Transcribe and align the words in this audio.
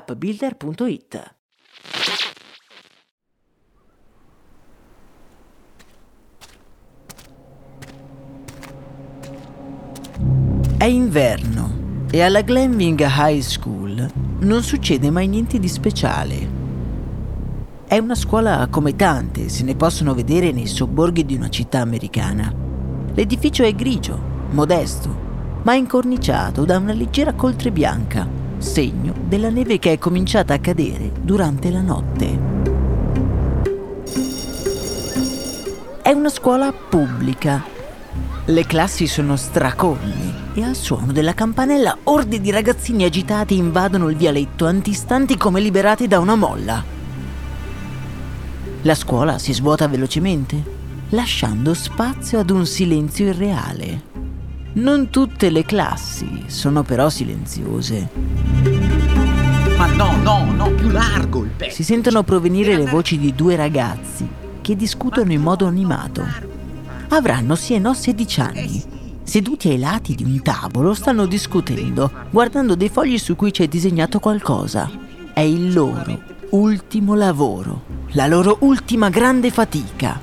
appbuilder.it. 0.00 1.34
È 10.78 10.84
inverno 10.84 12.06
e 12.10 12.22
alla 12.22 12.40
Glenving 12.40 13.00
High 13.00 13.40
School 13.40 14.10
non 14.40 14.62
succede 14.62 15.10
mai 15.10 15.28
niente 15.28 15.58
di 15.58 15.68
speciale. 15.68 16.58
È 17.86 17.98
una 17.98 18.14
scuola 18.14 18.66
come 18.70 18.96
tante 18.96 19.50
se 19.50 19.64
ne 19.64 19.76
possono 19.76 20.14
vedere 20.14 20.52
nei 20.52 20.66
sobborghi 20.66 21.26
di 21.26 21.34
una 21.34 21.50
città 21.50 21.80
americana. 21.80 22.52
L'edificio 23.12 23.64
è 23.64 23.74
grigio, 23.74 24.18
modesto, 24.52 25.14
ma 25.62 25.74
incorniciato 25.74 26.64
da 26.64 26.78
una 26.78 26.94
leggera 26.94 27.34
coltre 27.34 27.70
bianca 27.70 28.39
segno 28.60 29.14
della 29.24 29.48
neve 29.48 29.78
che 29.78 29.92
è 29.92 29.98
cominciata 29.98 30.54
a 30.54 30.58
cadere 30.58 31.10
durante 31.20 31.70
la 31.70 31.80
notte. 31.80 32.38
È 36.02 36.12
una 36.12 36.28
scuola 36.28 36.72
pubblica. 36.72 37.64
Le 38.46 38.66
classi 38.66 39.06
sono 39.06 39.36
stracolmi 39.36 40.34
e 40.54 40.64
al 40.64 40.74
suono 40.74 41.12
della 41.12 41.34
campanella 41.34 41.96
orde 42.04 42.40
di 42.40 42.50
ragazzini 42.50 43.04
agitati 43.04 43.56
invadono 43.56 44.08
il 44.08 44.16
vialetto 44.16 44.66
antistanti 44.66 45.36
come 45.36 45.60
liberati 45.60 46.06
da 46.08 46.18
una 46.18 46.34
molla. 46.34 46.82
La 48.82 48.94
scuola 48.94 49.38
si 49.38 49.52
svuota 49.52 49.86
velocemente, 49.88 50.62
lasciando 51.10 51.74
spazio 51.74 52.40
ad 52.40 52.50
un 52.50 52.66
silenzio 52.66 53.26
irreale. 53.26 54.09
Non 54.72 55.10
tutte 55.10 55.50
le 55.50 55.64
classi 55.64 56.44
sono 56.46 56.84
però 56.84 57.10
silenziose. 57.10 58.08
Ma 59.76 59.86
no, 59.86 60.14
no, 60.22 60.44
no, 60.52 60.70
più 60.70 60.90
largo 60.90 61.42
il 61.42 61.50
pezzo. 61.50 61.74
Si 61.74 61.82
sentono 61.82 62.22
provenire 62.22 62.76
le 62.76 62.84
voci 62.84 63.18
di 63.18 63.34
due 63.34 63.56
ragazzi 63.56 64.28
che 64.60 64.76
discutono 64.76 65.32
in 65.32 65.40
modo 65.40 65.66
animato. 65.66 66.24
Avranno 67.08 67.56
sì 67.56 67.74
e 67.74 67.80
no 67.80 67.94
16 67.94 68.40
anni. 68.40 68.84
Seduti 69.24 69.70
ai 69.70 69.78
lati 69.78 70.14
di 70.14 70.22
un 70.22 70.40
tavolo 70.40 70.94
stanno 70.94 71.26
discutendo, 71.26 72.08
guardando 72.30 72.76
dei 72.76 72.88
fogli 72.88 73.18
su 73.18 73.34
cui 73.34 73.50
c'è 73.50 73.66
disegnato 73.66 74.20
qualcosa. 74.20 74.88
È 75.32 75.40
il 75.40 75.72
loro 75.72 76.16
ultimo 76.50 77.16
lavoro, 77.16 77.82
la 78.12 78.28
loro 78.28 78.58
ultima 78.60 79.08
grande 79.08 79.50
fatica. 79.50 80.20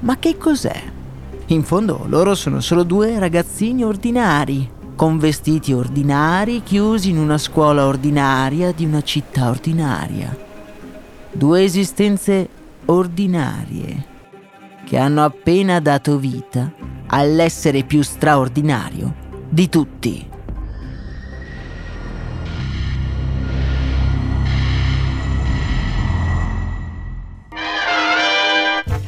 Ma 0.00 0.18
che 0.18 0.38
cos'è? 0.38 0.98
In 1.50 1.64
fondo 1.64 2.04
loro 2.06 2.36
sono 2.36 2.60
solo 2.60 2.84
due 2.84 3.18
ragazzini 3.18 3.82
ordinari, 3.82 4.70
con 4.94 5.18
vestiti 5.18 5.72
ordinari, 5.72 6.62
chiusi 6.62 7.10
in 7.10 7.18
una 7.18 7.38
scuola 7.38 7.86
ordinaria 7.86 8.70
di 8.70 8.84
una 8.84 9.02
città 9.02 9.48
ordinaria. 9.48 10.36
Due 11.32 11.64
esistenze 11.64 12.48
ordinarie 12.84 14.06
che 14.84 14.96
hanno 14.96 15.24
appena 15.24 15.80
dato 15.80 16.18
vita 16.18 16.72
all'essere 17.06 17.82
più 17.82 18.02
straordinario 18.02 19.12
di 19.48 19.68
tutti. 19.68 20.28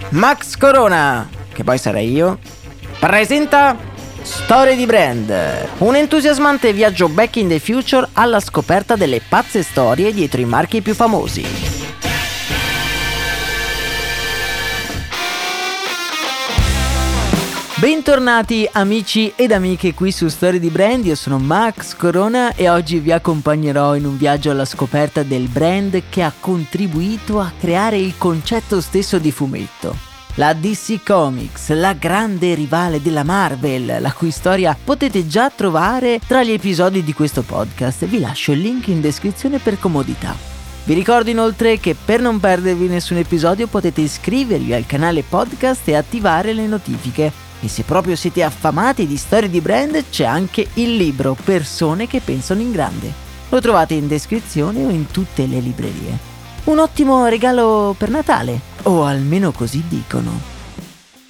Max 0.09 0.57
Corona 0.57 1.41
che 1.53 1.65
poi 1.65 1.79
sarei 1.79 2.11
io, 2.11 2.39
presenta 2.99 3.77
Storie 4.23 4.77
di 4.77 4.87
Brand, 4.87 5.33
un 5.79 5.97
entusiasmante 5.97 6.73
viaggio 6.73 7.09
back 7.09 7.37
in 7.37 7.49
the 7.49 7.59
future 7.59 8.09
alla 8.13 8.41
scoperta 8.41 8.97
delle 8.97 9.21
pazze 9.21 9.63
storie 9.63 10.13
dietro 10.13 10.41
i 10.41 10.45
marchi 10.45 10.81
più 10.81 10.95
famosi. 10.95 11.45
Bentornati 17.83 18.69
amici 18.71 19.33
ed 19.35 19.51
amiche 19.51 19.93
qui 19.93 20.13
su 20.13 20.29
Storie 20.29 20.61
di 20.61 20.69
Brand, 20.69 21.05
io 21.05 21.17
sono 21.17 21.41
Max 21.41 21.97
Corona 21.97 22.55
e 22.55 22.69
oggi 22.69 23.01
vi 23.01 23.11
accompagnerò 23.11 23.97
in 23.97 24.05
un 24.05 24.17
viaggio 24.17 24.53
alla 24.53 24.65
scoperta 24.65 25.25
del 25.25 25.49
brand 25.49 26.01
che 26.09 26.23
ha 26.23 26.33
contribuito 26.39 27.41
a 27.41 27.51
creare 27.59 27.99
il 27.99 28.15
concetto 28.17 28.81
stesso 28.81 29.19
di 29.19 29.33
fumetto. 29.33 30.12
La 30.37 30.55
DC 30.55 31.03
Comics, 31.05 31.69
la 31.75 31.93
grande 31.93 32.55
rivale 32.55 33.03
della 33.03 33.23
Marvel, 33.23 33.99
la 34.01 34.13
cui 34.13 34.31
storia 34.31 34.75
potete 34.83 35.27
già 35.27 35.51
trovare 35.51 36.21
tra 36.27 36.43
gli 36.43 36.53
episodi 36.53 37.05
di 37.05 37.13
questo 37.13 37.43
podcast. 37.43 38.07
Vi 38.07 38.19
lascio 38.19 38.53
il 38.53 38.61
link 38.61 38.89
in 38.89 39.03
descrizione 39.03 39.59
per 39.59 39.79
comodità. 39.79 40.35
Vi 40.85 40.95
ricordo 40.95 41.29
inoltre 41.29 41.79
che 41.79 41.95
per 42.03 42.23
non 42.23 42.41
perdervi 42.41 42.87
nessun 42.87 43.19
episodio 43.19 43.67
potete 43.67 44.01
iscrivervi 44.01 44.73
al 44.73 44.87
canale 44.87 45.23
podcast 45.23 45.87
e 45.89 45.97
attivare 45.97 46.55
le 46.55 46.67
notifiche. 46.67 47.31
E 47.61 47.69
se 47.69 47.83
proprio 47.83 48.17
siete 48.17 48.43
affamati 48.43 49.07
di 49.07 49.19
storie 49.19 49.51
di 49.51 49.61
brand, 49.61 50.03
c'è 50.09 50.25
anche 50.25 50.67
il 50.75 50.97
libro 50.97 51.37
Persone 51.45 52.07
che 52.07 52.21
pensano 52.21 52.63
in 52.63 52.73
grande. 52.73 53.13
Lo 53.51 53.61
trovate 53.61 53.93
in 53.93 54.09
descrizione 54.09 54.83
o 54.83 54.89
in 54.89 55.11
tutte 55.11 55.45
le 55.45 55.61
librerie. 55.61 56.31
Un 56.65 56.79
ottimo 56.79 57.27
regalo 57.27 57.95
per 57.99 58.09
Natale, 58.09 58.71
o 58.85 59.05
almeno 59.05 59.53
così 59.53 59.83
dicono. 59.89 60.61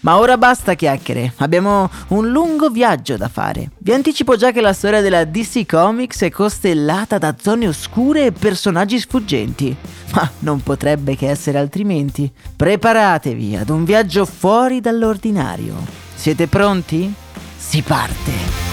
Ma 0.01 0.19
ora 0.19 0.37
basta 0.37 0.75
chiacchiere, 0.75 1.33
abbiamo 1.37 1.89
un 2.09 2.29
lungo 2.29 2.71
viaggio 2.71 3.17
da 3.17 3.29
fare. 3.29 3.71
Vi 3.79 3.93
anticipo 3.93 4.37
già 4.37 4.51
che 4.51 4.61
la 4.61 4.73
storia 4.73 5.01
della 5.01 5.25
DC 5.25 5.65
Comics 5.65 6.23
è 6.23 6.31
costellata 6.31 7.19
da 7.19 7.37
zone 7.41 7.69
oscure 7.69 8.27
e 8.27 8.33
personaggi 8.33 8.99
sfuggenti. 8.99 9.77
Ma 10.15 10.29
non 10.41 10.61
potrebbe 10.61 11.15
che 11.15 11.29
essere 11.31 11.59
altrimenti. 11.59 12.31
Preparatevi 12.57 13.57
ad 13.57 13.69
un 13.69 13.85
viaggio 13.85 14.25
fuori 14.27 14.81
dall'ordinario. 14.81 15.77
Siete 16.15 16.49
pronti? 16.49 17.13
Si 17.57 17.81
parte! 17.83 18.72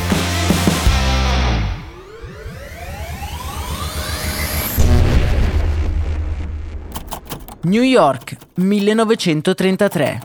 New 7.62 7.82
York, 7.82 8.38
1933. 8.56 10.22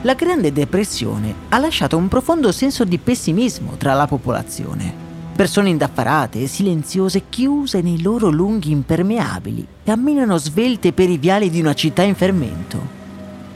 La 0.00 0.14
Grande 0.14 0.50
Depressione 0.50 1.34
ha 1.50 1.58
lasciato 1.58 1.98
un 1.98 2.08
profondo 2.08 2.50
senso 2.50 2.84
di 2.84 2.96
pessimismo 2.96 3.74
tra 3.76 3.92
la 3.92 4.06
popolazione. 4.06 4.94
Persone 5.36 5.68
indaffarate, 5.68 6.46
silenziose, 6.46 7.24
chiuse 7.28 7.82
nei 7.82 8.00
loro 8.00 8.30
lunghi 8.30 8.70
impermeabili, 8.70 9.66
camminano 9.84 10.38
svelte 10.38 10.94
per 10.94 11.10
i 11.10 11.18
viali 11.18 11.50
di 11.50 11.60
una 11.60 11.74
città 11.74 12.00
in 12.00 12.14
fermento. 12.14 12.96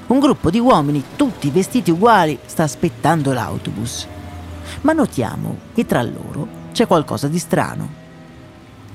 Un 0.08 0.18
gruppo 0.18 0.50
di 0.50 0.58
uomini, 0.58 1.02
tutti 1.16 1.48
vestiti 1.48 1.90
uguali, 1.90 2.38
sta 2.44 2.64
aspettando 2.64 3.32
l'autobus. 3.32 4.11
Ma 4.80 4.92
notiamo 4.92 5.58
che 5.74 5.86
tra 5.86 6.02
loro 6.02 6.48
c'è 6.72 6.86
qualcosa 6.86 7.28
di 7.28 7.38
strano. 7.38 8.00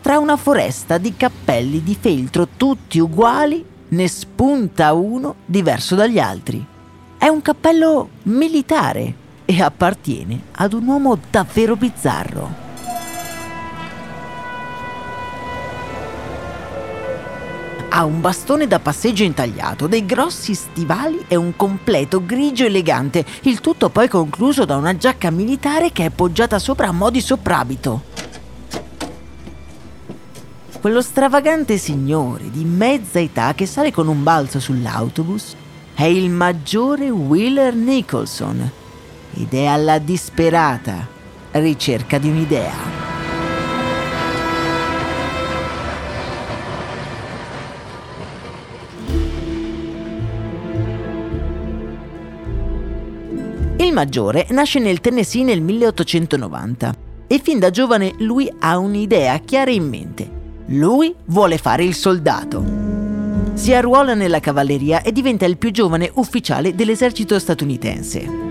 Tra 0.02 0.20
una 0.20 0.38
foresta 0.38 0.98
di 0.98 1.16
cappelli 1.16 1.84
di 1.84 1.96
feltro 2.00 2.48
tutti 2.58 3.00
uguali, 3.00 3.64
ne 3.90 4.08
spunta 4.08 4.94
uno 4.94 5.36
diverso 5.46 5.96
dagli 5.96 6.20
altri. 6.20 6.66
È 7.18 7.28
un 7.28 7.42
cappello 7.42 8.10
militare 8.24 9.26
e 9.46 9.62
appartiene 9.62 10.42
ad 10.52 10.74
un 10.74 10.88
uomo 10.88 11.18
davvero 11.30 11.76
bizzarro. 11.76 12.67
Ha 17.98 18.06
un 18.06 18.22
bastone 18.22 18.68
da 18.68 18.78
passeggio 18.78 19.24
intagliato, 19.24 19.88
dei 19.88 20.06
grossi 20.06 20.54
stivali 20.54 21.26
e 21.28 21.36
un 21.36 21.56
completo 21.56 22.24
grigio 22.24 22.64
elegante, 22.64 23.26
il 23.42 23.60
tutto 23.60 23.90
poi 23.90 24.08
concluso 24.08 24.66
da 24.66 24.76
una 24.76 24.96
giacca 24.96 25.32
militare 25.32 25.92
che 25.92 26.06
è 26.06 26.10
poggiata 26.12 26.60
sopra 26.60 26.90
a 26.90 26.92
mo' 26.92 27.10
di 27.10 27.22
soprabito. 27.22 28.04
Quello 30.80 31.02
stravagante 31.02 31.80
signore 31.80 32.52
di 32.52 32.66
mezza 32.66 33.18
età 33.18 33.56
che 33.56 33.66
sale 33.66 33.92
con 33.92 34.08
un 34.08 34.22
balzo 34.22 34.60
sull'autobus 34.60 35.56
è 35.96 36.04
il 36.04 36.30
maggiore 36.30 37.10
Wheeler 37.10 37.74
Nicholson 37.74 38.72
ed 39.34 39.52
è 39.56 39.66
alla 39.66 39.98
disperata 39.98 41.08
ricerca 41.50 42.20
di 42.20 42.30
un'idea. 42.30 43.17
Maggiore 53.98 54.46
nasce 54.52 54.78
nel 54.78 55.02
Tennessee 55.02 55.44
nel 55.44 55.60
1890 55.60 56.94
e 57.26 57.40
fin 57.40 57.58
da 57.58 57.72
giovane 57.72 58.14
lui 58.20 58.48
ha 58.60 58.78
un'idea 58.78 59.40
chiara 59.40 59.72
in 59.72 59.90
mente. 59.90 60.30
Lui 60.68 61.16
vuole 61.26 61.58
fare 61.58 61.84
il 61.84 61.96
soldato. 61.96 62.64
Si 63.56 63.74
arruola 63.74 64.14
nella 64.14 64.40
cavalleria 64.40 65.02
e 65.02 65.12
diventa 65.12 65.46
il 65.46 65.58
più 65.58 65.72
giovane 65.72 66.12
ufficiale 66.14 66.76
dell'esercito 66.76 67.40
statunitense. 67.40 68.46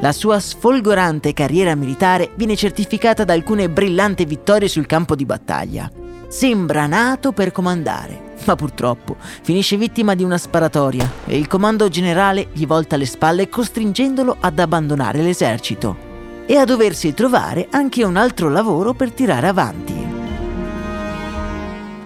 La 0.00 0.12
sua 0.12 0.38
sfolgorante 0.38 1.32
carriera 1.32 1.74
militare 1.74 2.30
viene 2.36 2.54
certificata 2.54 3.24
da 3.24 3.32
alcune 3.32 3.68
brillanti 3.68 4.24
vittorie 4.26 4.68
sul 4.68 4.86
campo 4.86 5.16
di 5.16 5.24
battaglia. 5.24 5.90
Sembra 6.28 6.86
nato 6.86 7.32
per 7.32 7.50
comandare, 7.50 8.27
ma 8.44 8.56
purtroppo 8.56 9.16
finisce 9.18 9.76
vittima 9.76 10.14
di 10.14 10.24
una 10.24 10.38
sparatoria 10.38 11.10
e 11.26 11.36
il 11.36 11.46
comando 11.46 11.88
generale 11.88 12.48
gli 12.52 12.66
volta 12.66 12.96
le 12.96 13.06
spalle 13.06 13.48
costringendolo 13.48 14.36
ad 14.40 14.58
abbandonare 14.58 15.22
l'esercito 15.22 16.06
e 16.46 16.56
a 16.56 16.64
doversi 16.64 17.12
trovare 17.12 17.68
anche 17.70 18.04
un 18.04 18.16
altro 18.16 18.48
lavoro 18.48 18.94
per 18.94 19.12
tirare 19.12 19.48
avanti. 19.48 20.06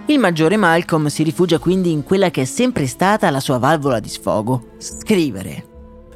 Il 0.06 0.18
maggiore 0.18 0.56
Malcolm 0.56 1.06
si 1.06 1.22
rifugia 1.22 1.58
quindi 1.58 1.92
in 1.92 2.02
quella 2.02 2.30
che 2.30 2.42
è 2.42 2.44
sempre 2.44 2.86
stata 2.86 3.30
la 3.30 3.40
sua 3.40 3.58
valvola 3.58 4.00
di 4.00 4.08
sfogo, 4.08 4.72
scrivere. 4.78 5.64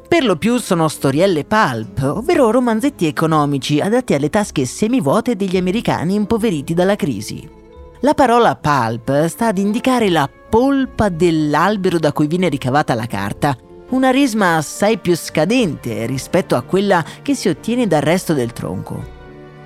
Per 0.07 0.23
lo 0.23 0.35
più 0.35 0.57
sono 0.57 0.87
storielle 0.87 1.45
pulp, 1.45 2.01
ovvero 2.03 2.51
romanzetti 2.51 3.07
economici 3.07 3.79
adatti 3.79 4.13
alle 4.13 4.29
tasche 4.29 4.65
semivuote 4.65 5.35
degli 5.35 5.57
americani 5.57 6.15
impoveriti 6.15 6.73
dalla 6.73 6.95
crisi. 6.95 7.56
La 8.01 8.13
parola 8.13 8.55
pulp 8.55 9.25
sta 9.25 9.47
ad 9.47 9.57
indicare 9.57 10.09
la 10.09 10.29
polpa 10.29 11.09
dell'albero 11.09 11.97
da 11.97 12.11
cui 12.11 12.27
viene 12.27 12.47
ricavata 12.47 12.93
la 12.93 13.07
carta, 13.07 13.57
una 13.89 14.11
risma 14.11 14.57
assai 14.57 14.99
più 14.99 15.15
scadente 15.15 16.05
rispetto 16.05 16.55
a 16.55 16.61
quella 16.61 17.03
che 17.23 17.33
si 17.33 17.49
ottiene 17.49 17.87
dal 17.87 18.01
resto 18.01 18.35
del 18.35 18.53
tronco. 18.53 19.15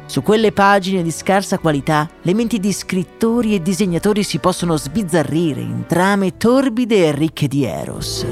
Su 0.05 0.21
quelle 0.21 0.53
pagine 0.53 1.03
di 1.03 1.11
scarsa 1.11 1.57
qualità, 1.57 2.09
le 2.21 2.33
menti 2.33 2.59
di 2.59 2.71
scrittori 2.71 3.53
e 3.53 3.61
disegnatori 3.61 4.23
si 4.23 4.39
possono 4.39 4.77
sbizzarrire 4.77 5.59
in 5.59 5.83
trame 5.85 6.37
torbide 6.37 7.07
e 7.07 7.11
ricche 7.11 7.49
di 7.49 7.65
eros. 7.65 8.25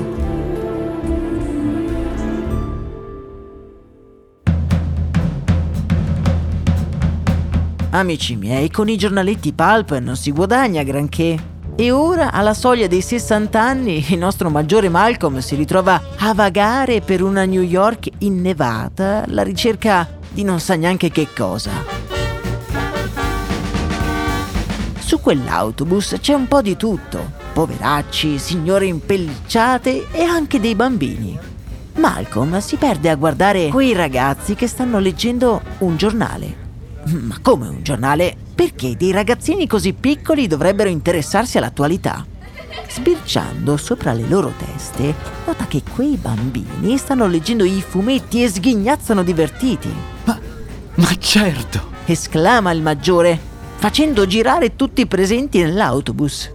Amici 7.91 8.35
miei, 8.35 8.69
con 8.69 8.87
i 8.87 8.95
giornaletti 8.95 9.51
pulp 9.51 9.97
non 9.97 10.15
si 10.15 10.31
guadagna 10.31 10.83
granché. 10.83 11.57
E 11.75 11.89
ora, 11.89 12.31
alla 12.31 12.53
soglia 12.53 12.85
dei 12.85 13.01
60 13.01 13.59
anni, 13.59 14.05
il 14.09 14.17
nostro 14.19 14.51
maggiore 14.51 14.89
Malcolm 14.89 15.39
si 15.39 15.55
ritrova 15.55 15.99
a 16.17 16.33
vagare 16.35 17.01
per 17.01 17.23
una 17.23 17.45
New 17.45 17.63
York 17.63 18.07
innevata 18.19 19.23
alla 19.25 19.41
ricerca 19.41 20.07
di 20.29 20.43
non 20.43 20.59
sa 20.59 20.75
neanche 20.75 21.09
che 21.09 21.29
cosa. 21.35 21.71
Su 24.99 25.19
quell'autobus 25.19 26.17
c'è 26.21 26.33
un 26.33 26.47
po' 26.47 26.61
di 26.61 26.77
tutto. 26.77 27.31
Poveracci, 27.53 28.37
signore 28.37 28.85
impellicciate 28.85 30.11
e 30.11 30.21
anche 30.21 30.59
dei 30.59 30.75
bambini. 30.75 31.35
Malcolm 31.95 32.59
si 32.59 32.75
perde 32.75 33.09
a 33.09 33.15
guardare 33.15 33.69
quei 33.69 33.93
ragazzi 33.93 34.53
che 34.53 34.67
stanno 34.67 34.99
leggendo 34.99 35.59
un 35.79 35.97
giornale. 35.97 36.68
Ma 37.11 37.37
come 37.41 37.67
un 37.67 37.81
giornale? 37.81 38.35
Perché 38.53 38.95
dei 38.95 39.11
ragazzini 39.11 39.67
così 39.67 39.93
piccoli 39.93 40.47
dovrebbero 40.47 40.89
interessarsi 40.89 41.57
all'attualità? 41.57 42.25
Sbirciando 42.87 43.77
sopra 43.77 44.13
le 44.13 44.27
loro 44.27 44.53
teste, 44.57 45.15
nota 45.45 45.65
che 45.65 45.81
quei 45.93 46.17
bambini 46.17 46.97
stanno 46.97 47.25
leggendo 47.27 47.63
i 47.63 47.81
fumetti 47.81 48.43
e 48.43 48.49
sghignazzano 48.49 49.23
divertiti. 49.23 49.91
Ma, 50.25 50.39
ma 50.95 51.15
certo! 51.17 51.97
esclama 52.05 52.71
il 52.71 52.81
maggiore, 52.81 53.39
facendo 53.77 54.25
girare 54.25 54.75
tutti 54.75 55.01
i 55.01 55.07
presenti 55.07 55.61
nell'autobus. 55.61 56.51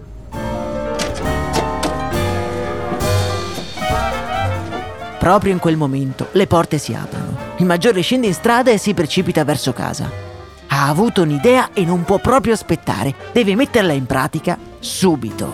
Proprio 5.19 5.53
in 5.53 5.59
quel 5.59 5.77
momento 5.77 6.29
le 6.33 6.47
porte 6.47 6.79
si 6.79 6.93
aprono. 6.93 7.39
Il 7.59 7.67
maggiore 7.67 8.03
scende 8.03 8.27
in 8.27 8.35
strada 8.35 8.71
e 8.71 8.79
si 8.79 8.93
precipita 8.93 9.43
verso 9.45 9.73
casa. 9.73 10.34
Ha 10.77 10.89
avuto 10.89 11.23
un'idea 11.23 11.71
e 11.73 11.85
non 11.85 12.03
può 12.03 12.19
proprio 12.19 12.53
aspettare. 12.53 13.15
Deve 13.31 13.55
metterla 13.55 13.93
in 13.93 14.07
pratica 14.07 14.59
subito. 14.81 15.49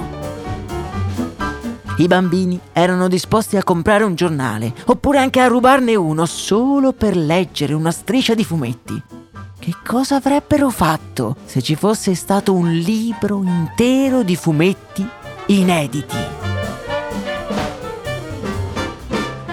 I 1.98 2.06
bambini 2.06 2.58
erano 2.72 3.06
disposti 3.06 3.58
a 3.58 3.62
comprare 3.62 4.04
un 4.04 4.14
giornale, 4.14 4.72
oppure 4.86 5.18
anche 5.18 5.40
a 5.40 5.46
rubarne 5.46 5.94
uno 5.94 6.24
solo 6.24 6.94
per 6.94 7.18
leggere 7.18 7.74
una 7.74 7.90
striscia 7.90 8.32
di 8.32 8.44
fumetti. 8.44 9.00
Che 9.58 9.74
cosa 9.86 10.16
avrebbero 10.16 10.70
fatto 10.70 11.36
se 11.44 11.60
ci 11.60 11.74
fosse 11.74 12.14
stato 12.14 12.54
un 12.54 12.72
libro 12.72 13.42
intero 13.44 14.22
di 14.22 14.36
fumetti 14.36 15.06
inediti? 15.48 16.39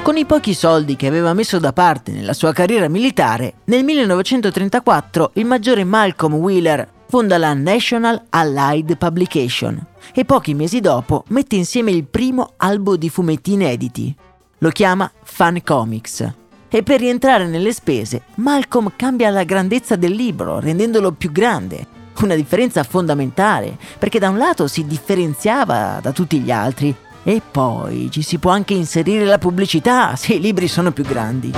Con 0.07 0.15
i 0.15 0.23
pochi 0.23 0.53
soldi 0.53 0.95
che 0.95 1.05
aveva 1.05 1.33
messo 1.33 1.59
da 1.59 1.73
parte 1.73 2.13
nella 2.13 2.31
sua 2.31 2.53
carriera 2.53 2.87
militare, 2.87 3.55
nel 3.65 3.83
1934 3.83 5.31
il 5.33 5.43
maggiore 5.43 5.83
Malcolm 5.83 6.35
Wheeler 6.35 6.87
fonda 7.09 7.37
la 7.37 7.53
National 7.53 8.23
Allied 8.29 8.95
Publication 8.95 9.85
e 10.13 10.23
pochi 10.23 10.53
mesi 10.53 10.79
dopo 10.79 11.25
mette 11.27 11.57
insieme 11.57 11.91
il 11.91 12.05
primo 12.05 12.53
albo 12.55 12.95
di 12.95 13.09
fumetti 13.09 13.51
inediti. 13.51 14.15
Lo 14.59 14.69
chiama 14.69 15.11
Fun 15.23 15.61
Comics. 15.61 16.33
E 16.69 16.83
per 16.83 17.01
rientrare 17.01 17.45
nelle 17.45 17.73
spese, 17.73 18.21
Malcolm 18.35 18.93
cambia 18.95 19.29
la 19.29 19.43
grandezza 19.43 19.97
del 19.97 20.13
libro, 20.13 20.61
rendendolo 20.61 21.11
più 21.11 21.33
grande. 21.33 21.85
Una 22.21 22.35
differenza 22.35 22.81
fondamentale, 22.83 23.77
perché 23.99 24.19
da 24.19 24.29
un 24.29 24.37
lato 24.37 24.67
si 24.67 24.85
differenziava 24.85 25.99
da 26.01 26.13
tutti 26.13 26.39
gli 26.39 26.49
altri 26.49 26.95
e 27.27 27.41
poi 27.41 28.09
ci 28.09 28.21
si 28.21 28.37
può 28.37 28.51
anche 28.51 28.73
inserire 28.73 29.25
la 29.25 29.37
pubblicità 29.37 30.15
se 30.15 30.35
i 30.35 30.39
libri 30.39 30.69
sono 30.69 30.93
più 30.93 31.03
grandi. 31.03 31.51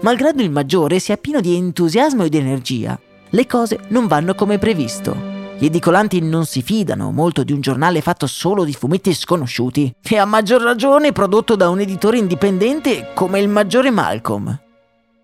Malgrado 0.00 0.40
il 0.40 0.50
maggiore 0.50 1.00
sia 1.00 1.18
pieno 1.18 1.42
di 1.42 1.54
entusiasmo 1.54 2.24
ed 2.24 2.34
energia, 2.34 2.98
le 3.28 3.46
cose 3.46 3.78
non 3.88 4.06
vanno 4.06 4.34
come 4.34 4.56
previsto. 4.56 5.14
Gli 5.58 5.66
edicolanti 5.66 6.22
non 6.22 6.46
si 6.46 6.62
fidano 6.62 7.10
molto 7.10 7.44
di 7.44 7.52
un 7.52 7.60
giornale 7.60 8.00
fatto 8.00 8.26
solo 8.26 8.64
di 8.64 8.72
fumetti 8.72 9.12
sconosciuti 9.12 9.96
e 10.02 10.16
a 10.16 10.24
maggior 10.24 10.62
ragione 10.62 11.12
prodotto 11.12 11.56
da 11.56 11.68
un 11.68 11.80
editore 11.80 12.16
indipendente 12.16 13.10
come 13.12 13.38
il 13.38 13.50
maggiore 13.50 13.90
Malcolm. 13.90 14.58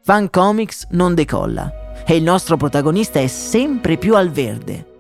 Fan 0.07 0.29
Comics 0.29 0.89
non 0.91 1.15
decolla 1.15 1.73
e 2.05 2.15
il 2.15 2.23
nostro 2.23 2.59
protagonista 2.59 3.21
è 3.21 3.27
sempre 3.27 3.97
più 3.97 4.15
al 4.17 4.29
verde. 4.29 4.93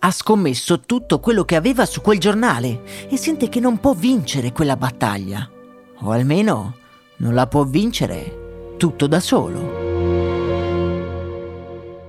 ha 0.00 0.10
scommesso 0.10 0.80
tutto 0.80 1.18
quello 1.18 1.46
che 1.46 1.56
aveva 1.56 1.86
su 1.86 2.02
quel 2.02 2.18
giornale 2.18 2.82
e 3.08 3.16
sente 3.16 3.48
che 3.48 3.58
non 3.58 3.78
può 3.78 3.94
vincere 3.94 4.52
quella 4.52 4.76
battaglia. 4.76 5.48
O 6.00 6.10
almeno 6.10 6.74
non 7.16 7.32
la 7.32 7.46
può 7.46 7.64
vincere 7.64 8.74
tutto 8.76 9.06
da 9.06 9.18
solo. 9.18 9.78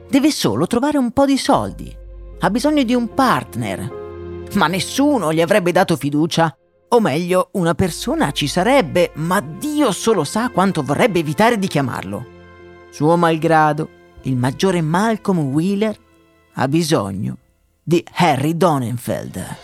Deve 0.10 0.32
solo 0.32 0.68
trovare 0.68 0.98
un 0.98 1.12
po' 1.12 1.26
di 1.26 1.38
soldi. 1.38 1.96
Ha 2.40 2.50
bisogno 2.50 2.84
di 2.84 2.94
un 2.94 3.14
partner. 3.14 4.50
Ma 4.56 4.68
nessuno 4.68 5.32
gli 5.32 5.40
avrebbe 5.40 5.72
dato 5.72 5.96
fiducia. 5.96 6.54
O 6.90 7.00
meglio, 7.00 7.48
una 7.54 7.76
persona 7.76 8.32
ci 8.32 8.48
sarebbe, 8.48 9.12
ma 9.16 9.40
Dio 9.40 9.94
solo 9.94 10.26
sa 10.26 10.50
quanto 10.50 10.84
vorrebbe 10.84 11.20
evitare 11.20 11.58
di 11.58 11.68
chiamarlo. 11.68 12.40
Suo 12.92 13.16
malgrado, 13.16 13.90
il 14.24 14.36
maggiore 14.36 14.82
Malcolm 14.82 15.40
Wheeler 15.40 15.98
ha 16.56 16.68
bisogno 16.68 17.38
di 17.82 18.06
Harry 18.16 18.58
Donenfeld. 18.58 19.56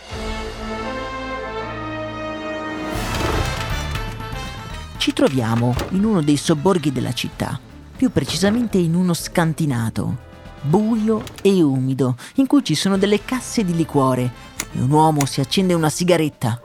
Ci 4.96 5.12
troviamo 5.12 5.74
in 5.90 6.04
uno 6.04 6.22
dei 6.22 6.38
sobborghi 6.38 6.90
della 6.90 7.12
città, 7.12 7.60
più 7.94 8.10
precisamente 8.10 8.78
in 8.78 8.94
uno 8.94 9.12
scantinato, 9.12 10.16
buio 10.62 11.22
e 11.42 11.62
umido, 11.62 12.16
in 12.36 12.46
cui 12.46 12.64
ci 12.64 12.74
sono 12.74 12.96
delle 12.96 13.22
casse 13.26 13.62
di 13.62 13.76
liquore 13.76 14.32
e 14.72 14.80
un 14.80 14.90
uomo 14.90 15.26
si 15.26 15.42
accende 15.42 15.74
una 15.74 15.90
sigaretta, 15.90 16.58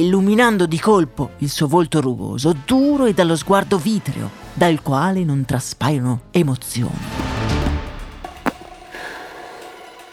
illuminando 0.00 0.66
di 0.66 0.78
colpo 0.78 1.30
il 1.38 1.50
suo 1.50 1.66
volto 1.66 2.00
rugoso, 2.00 2.54
duro 2.64 3.06
e 3.06 3.14
dallo 3.14 3.36
sguardo 3.36 3.78
vitreo, 3.78 4.30
dal 4.52 4.82
quale 4.82 5.24
non 5.24 5.44
traspaiono 5.44 6.22
emozioni. 6.30 6.98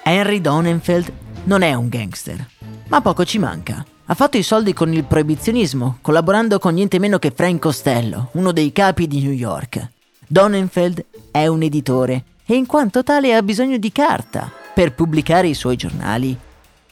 Henry 0.03 0.41
Donenfeld 0.41 1.11
non 1.45 1.61
è 1.61 1.73
un 1.73 1.87
gangster, 1.87 2.45
ma 2.87 3.01
poco 3.01 3.25
ci 3.25 3.39
manca. 3.39 3.85
Ha 4.05 4.13
fatto 4.15 4.37
i 4.37 4.43
soldi 4.43 4.73
con 4.73 4.91
il 4.91 5.05
proibizionismo, 5.05 5.99
collaborando 6.01 6.59
con 6.59 6.73
niente 6.73 6.99
meno 6.99 7.19
che 7.19 7.31
Frank 7.33 7.61
Costello, 7.61 8.29
uno 8.33 8.51
dei 8.51 8.71
capi 8.73 9.07
di 9.07 9.21
New 9.21 9.31
York. 9.31 9.89
Donenfeld 10.27 11.05
è 11.31 11.47
un 11.47 11.61
editore 11.61 12.23
e 12.45 12.55
in 12.55 12.65
quanto 12.65 13.03
tale 13.03 13.33
ha 13.33 13.41
bisogno 13.41 13.77
di 13.77 13.91
carta 13.91 14.51
per 14.73 14.93
pubblicare 14.93 15.47
i 15.47 15.53
suoi 15.53 15.77
giornali. 15.77 16.37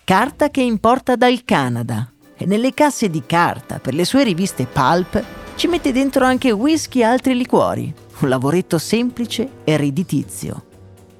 Carta 0.04 0.50
che 0.50 0.62
importa 0.62 1.16
dal 1.16 1.44
Canada 1.44 2.11
e 2.42 2.46
nelle 2.48 2.74
casse 2.74 3.08
di 3.08 3.22
carta 3.28 3.78
per 3.78 3.94
le 3.94 4.04
sue 4.04 4.24
riviste 4.24 4.66
pulp 4.66 5.24
ci 5.56 5.68
mette 5.68 5.92
dentro 5.92 6.26
anche 6.26 6.50
whisky 6.50 7.02
e 7.02 7.04
altri 7.04 7.38
liquori. 7.38 7.94
Un 8.22 8.30
lavoretto 8.30 8.80
semplice 8.80 9.48
e 9.64 9.78
redditizio. 9.78 10.64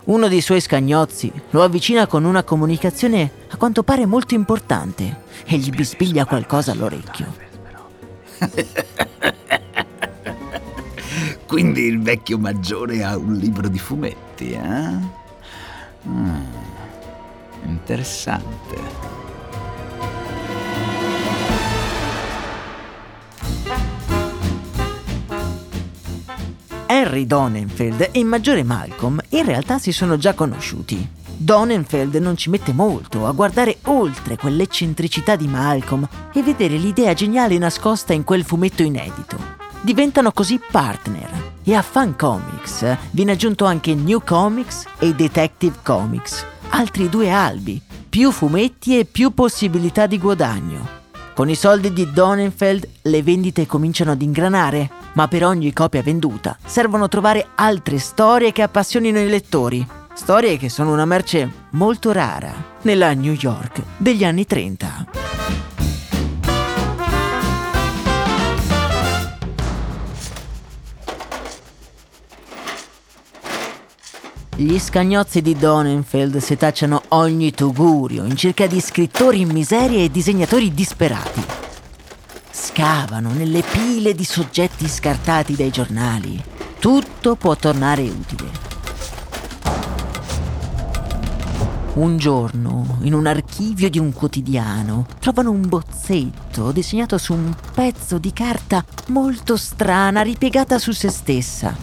Uno 0.06 0.28
dei 0.28 0.42
suoi 0.42 0.60
scagnozzi 0.60 1.32
lo 1.52 1.62
avvicina 1.62 2.08
con 2.08 2.24
una 2.24 2.42
comunicazione 2.42 3.32
a 3.50 3.58
quanto 3.58 3.84
pare 3.84 4.08
molto 4.08 4.34
importante 4.34 5.22
e 5.46 5.58
gli 5.58 5.70
bispiglia 5.70 6.26
qualcosa 6.26 6.72
all'orecchio. 6.72 7.50
Quindi 11.46 11.84
il 11.84 12.02
vecchio 12.02 12.40
maggiore 12.40 13.04
ha 13.04 13.16
un 13.16 13.36
libro 13.36 13.68
di 13.68 13.78
fumetti, 13.78 14.54
eh? 14.54 15.20
Mm, 16.08 16.46
interessante. 17.66 19.31
Harry 26.92 27.26
Donenfeld 27.26 28.10
e 28.12 28.20
il 28.20 28.26
maggiore 28.26 28.64
Malcolm 28.64 29.18
in 29.30 29.46
realtà 29.46 29.80
si 29.80 29.94
sono 29.94 30.18
già 30.18 30.34
conosciuti. 30.34 31.10
Donenfeld 31.38 32.16
non 32.16 32.36
ci 32.36 32.50
mette 32.50 32.74
molto 32.74 33.26
a 33.28 33.32
guardare 33.32 33.78
oltre 33.84 34.36
quell'eccentricità 34.36 35.38
di 35.38 35.48
Malcolm 35.48 36.06
e 36.34 36.44
vedere 36.44 36.76
l'idea 36.76 37.14
geniale 37.14 37.58
nascosta 37.58 38.12
in 38.12 38.26
quel 38.26 38.44
fumetto 38.44 38.84
inedito. 38.84 39.38
Diventano 39.80 40.34
così 40.34 40.60
partner 40.70 41.54
e 41.64 41.76
a 41.76 41.82
Fan 41.82 42.18
Comics 42.18 42.98
viene 43.12 43.32
aggiunto 43.32 43.64
anche 43.64 43.96
New 43.96 44.22
Comics 44.22 44.84
e 45.00 45.16
Detective 45.16 45.78
Comics, 45.84 46.46
altri 46.72 47.08
due 47.08 47.32
albi, 47.32 47.82
più 48.10 48.32
fumetti 48.32 49.00
e 49.00 49.06
più 49.06 49.34
possibilità 49.34 50.08
di 50.08 50.20
guadagno. 50.20 51.00
Con 51.34 51.48
i 51.50 51.56
soldi 51.56 51.94
di 51.94 52.12
Donenfeld 52.12 52.86
le 53.04 53.24
vendite 53.24 53.66
cominciano 53.66 54.12
ad 54.12 54.22
ingranare 54.22 55.00
ma 55.14 55.28
per 55.28 55.46
ogni 55.46 55.74
copia 55.74 56.02
venduta 56.02 56.58
servono 56.66 57.08
trovare 57.08 57.50
altre 57.56 58.00
storie 58.00 58.52
che 58.52 58.62
appassionino 58.62 59.20
i 59.20 59.28
lettori. 59.28 59.86
Storie 60.14 60.58
che 60.58 60.70
sono 60.70 60.92
una 60.92 61.06
merce 61.06 61.50
molto 61.72 62.12
rara 62.12 62.54
nella 62.82 63.14
New 63.14 63.34
York 63.34 63.82
degli 63.98 64.24
anni 64.24 64.46
30. 64.46 65.06
Gli 74.58 74.78
scagnozzi 74.78 75.42
di 75.42 75.56
Donenfeld 75.56 76.38
setacciano 76.38 77.04
ogni 77.10 77.52
tugurio 77.52 78.26
in 78.26 78.36
cerca 78.36 78.68
di 78.68 78.80
scrittori 78.80 79.40
in 79.40 79.50
miseria 79.50 80.04
e 80.04 80.12
disegnatori 80.12 80.72
disperati 80.72 81.71
scavano 82.62 83.32
nelle 83.34 83.64
pile 83.64 84.14
di 84.14 84.24
soggetti 84.24 84.88
scartati 84.88 85.56
dai 85.56 85.72
giornali, 85.72 86.42
tutto 86.78 87.36
può 87.36 87.56
tornare 87.56 88.04
utile. 88.04 88.70
Un 91.94 92.18
giorno, 92.18 93.00
in 93.02 93.16
un 93.16 93.26
archivio 93.26 93.90
di 93.90 93.98
un 93.98 94.14
quotidiano, 94.14 95.08
trovano 95.20 95.50
un 95.50 95.68
bozzetto 95.68 96.72
disegnato 96.72 97.18
su 97.18 97.34
un 97.34 97.52
pezzo 97.74 98.20
di 98.20 98.32
carta 98.32 98.86
molto 99.08 99.58
strana, 99.58 100.22
ripiegata 100.22 100.78
su 100.78 100.92
se 100.92 101.10
stessa. 101.10 101.76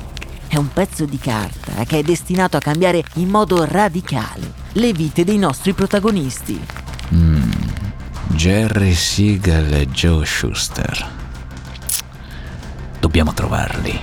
È 0.46 0.56
un 0.56 0.68
pezzo 0.72 1.04
di 1.06 1.18
carta 1.18 1.84
che 1.84 1.98
è 1.98 2.02
destinato 2.04 2.56
a 2.56 2.60
cambiare 2.60 3.02
in 3.14 3.28
modo 3.28 3.64
radicale 3.64 4.52
le 4.74 4.92
vite 4.92 5.24
dei 5.24 5.38
nostri 5.38 5.72
protagonisti. 5.72 6.77
Jerry 8.38 8.94
Siegel 8.94 9.72
e 9.74 9.86
Joe 9.88 10.24
Schuster. 10.24 11.10
Dobbiamo 13.00 13.34
trovarli. 13.34 14.00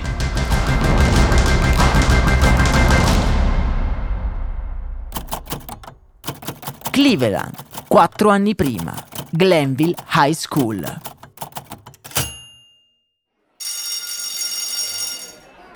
Cleveland, 6.90 7.54
quattro 7.88 8.28
anni 8.28 8.54
prima, 8.54 8.94
Glenville 9.30 9.94
High 10.12 10.34
School. 10.34 11.00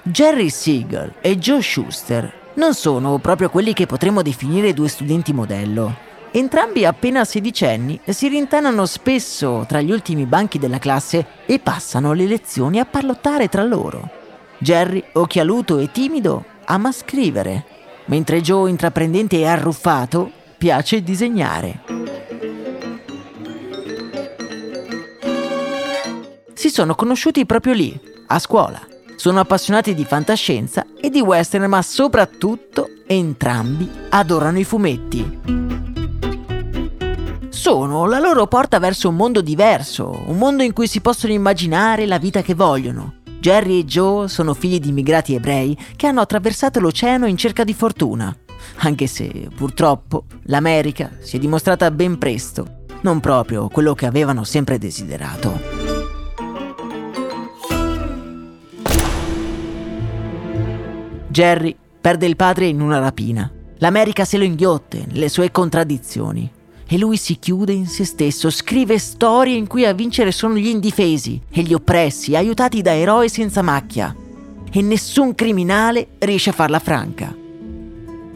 Jerry 0.03 0.51
Siegel 0.51 1.15
e 1.23 1.39
Joe 1.39 1.63
Schuster 1.63 2.31
non 2.57 2.75
sono 2.75 3.19
proprio 3.21 3.49
quelli 3.49 3.73
che 3.73 3.87
potremmo 3.87 4.21
definire 4.21 4.75
due 4.75 4.89
studenti 4.89 5.33
modello. 5.33 6.10
Entrambi 6.33 6.85
appena 6.85 7.25
sedicenni 7.25 8.01
si 8.07 8.29
rintanano 8.29 8.87
spesso 8.87 9.65
tra 9.67 9.81
gli 9.81 9.91
ultimi 9.91 10.27
banchi 10.27 10.61
della 10.61 10.79
classe 10.79 11.27
e 11.45 11.59
passano 11.59 12.13
le 12.13 12.27
lezioni 12.27 12.79
a 12.79 12.85
parlottare 12.85 13.49
tra 13.49 13.65
loro. 13.65 14.09
Jerry, 14.59 15.03
occhialuto 15.15 15.79
e 15.79 15.91
timido, 15.91 16.45
ama 16.67 16.93
scrivere, 16.93 17.65
mentre 18.05 18.41
Joe, 18.43 18.71
intraprendente 18.71 19.39
e 19.39 19.47
arruffato, 19.47 20.31
piace 20.57 21.03
disegnare. 21.03 21.81
Si 26.55 26.71
sono 26.71 26.95
conosciuti 26.95 27.45
proprio 27.45 27.73
lì, 27.73 27.99
a 28.29 28.39
scuola. 28.39 28.81
Sono 29.17 29.41
appassionati 29.41 29.95
di 29.95 30.05
fantascienza 30.05 30.87
e 31.01 31.11
di 31.11 31.21
western, 31.21 31.65
ma 31.65 31.83
soprattutto 31.83 32.89
entrambi 33.07 33.91
adorano 34.11 34.61
i 34.61 34.65
fumetti 34.65 35.71
sono 37.61 38.07
la 38.07 38.19
loro 38.19 38.47
porta 38.47 38.79
verso 38.79 39.11
un 39.11 39.17
mondo 39.17 39.43
diverso, 39.43 40.23
un 40.29 40.39
mondo 40.39 40.63
in 40.63 40.73
cui 40.73 40.87
si 40.87 41.03
possono 41.03 41.35
immaginare 41.35 42.07
la 42.07 42.17
vita 42.17 42.41
che 42.41 42.55
vogliono. 42.55 43.17
Jerry 43.39 43.81
e 43.81 43.85
Joe 43.85 44.29
sono 44.29 44.55
figli 44.55 44.81
di 44.81 44.89
immigrati 44.89 45.35
ebrei 45.35 45.77
che 45.95 46.07
hanno 46.07 46.23
attraversato 46.23 46.81
l'oceano 46.81 47.27
in 47.27 47.37
cerca 47.37 47.63
di 47.63 47.75
fortuna, 47.75 48.35
anche 48.77 49.07
se 49.07 49.51
purtroppo 49.55 50.25
l'America 50.45 51.11
si 51.21 51.37
è 51.37 51.39
dimostrata 51.39 51.91
ben 51.91 52.17
presto 52.17 52.79
non 53.03 53.21
proprio 53.21 53.69
quello 53.69 53.93
che 53.93 54.07
avevano 54.07 54.43
sempre 54.45 54.79
desiderato. 54.79 55.61
Jerry 61.29 61.77
perde 62.01 62.25
il 62.25 62.37
padre 62.37 62.69
in 62.69 62.81
una 62.81 63.01
rapina. 63.01 63.53
L'America 63.81 64.25
se 64.25 64.39
lo 64.39 64.45
inghiotte 64.45 65.05
nelle 65.11 65.29
sue 65.29 65.51
contraddizioni 65.51 66.53
e 66.93 66.99
lui 66.99 67.17
si 67.17 67.39
chiude 67.39 67.73
in 67.73 67.87
se 67.87 68.05
stesso, 68.05 68.51
scrive 68.51 68.99
storie 68.99 69.55
in 69.55 69.69
cui 69.69 69.87
a 69.87 69.93
vincere 69.93 70.33
sono 70.33 70.57
gli 70.57 70.67
indifesi 70.67 71.41
e 71.49 71.63
gli 71.63 71.73
oppressi, 71.73 72.35
aiutati 72.35 72.83
da 72.83 72.93
eroi 72.93 73.29
senza 73.29 73.63
macchia. 73.63 74.13
E 74.73 74.83
nessun 74.83 75.37
criminale 75.37 76.09
riesce 76.19 76.51
a 76.51 76.53
farla 76.53 76.81
franca. 76.81 77.33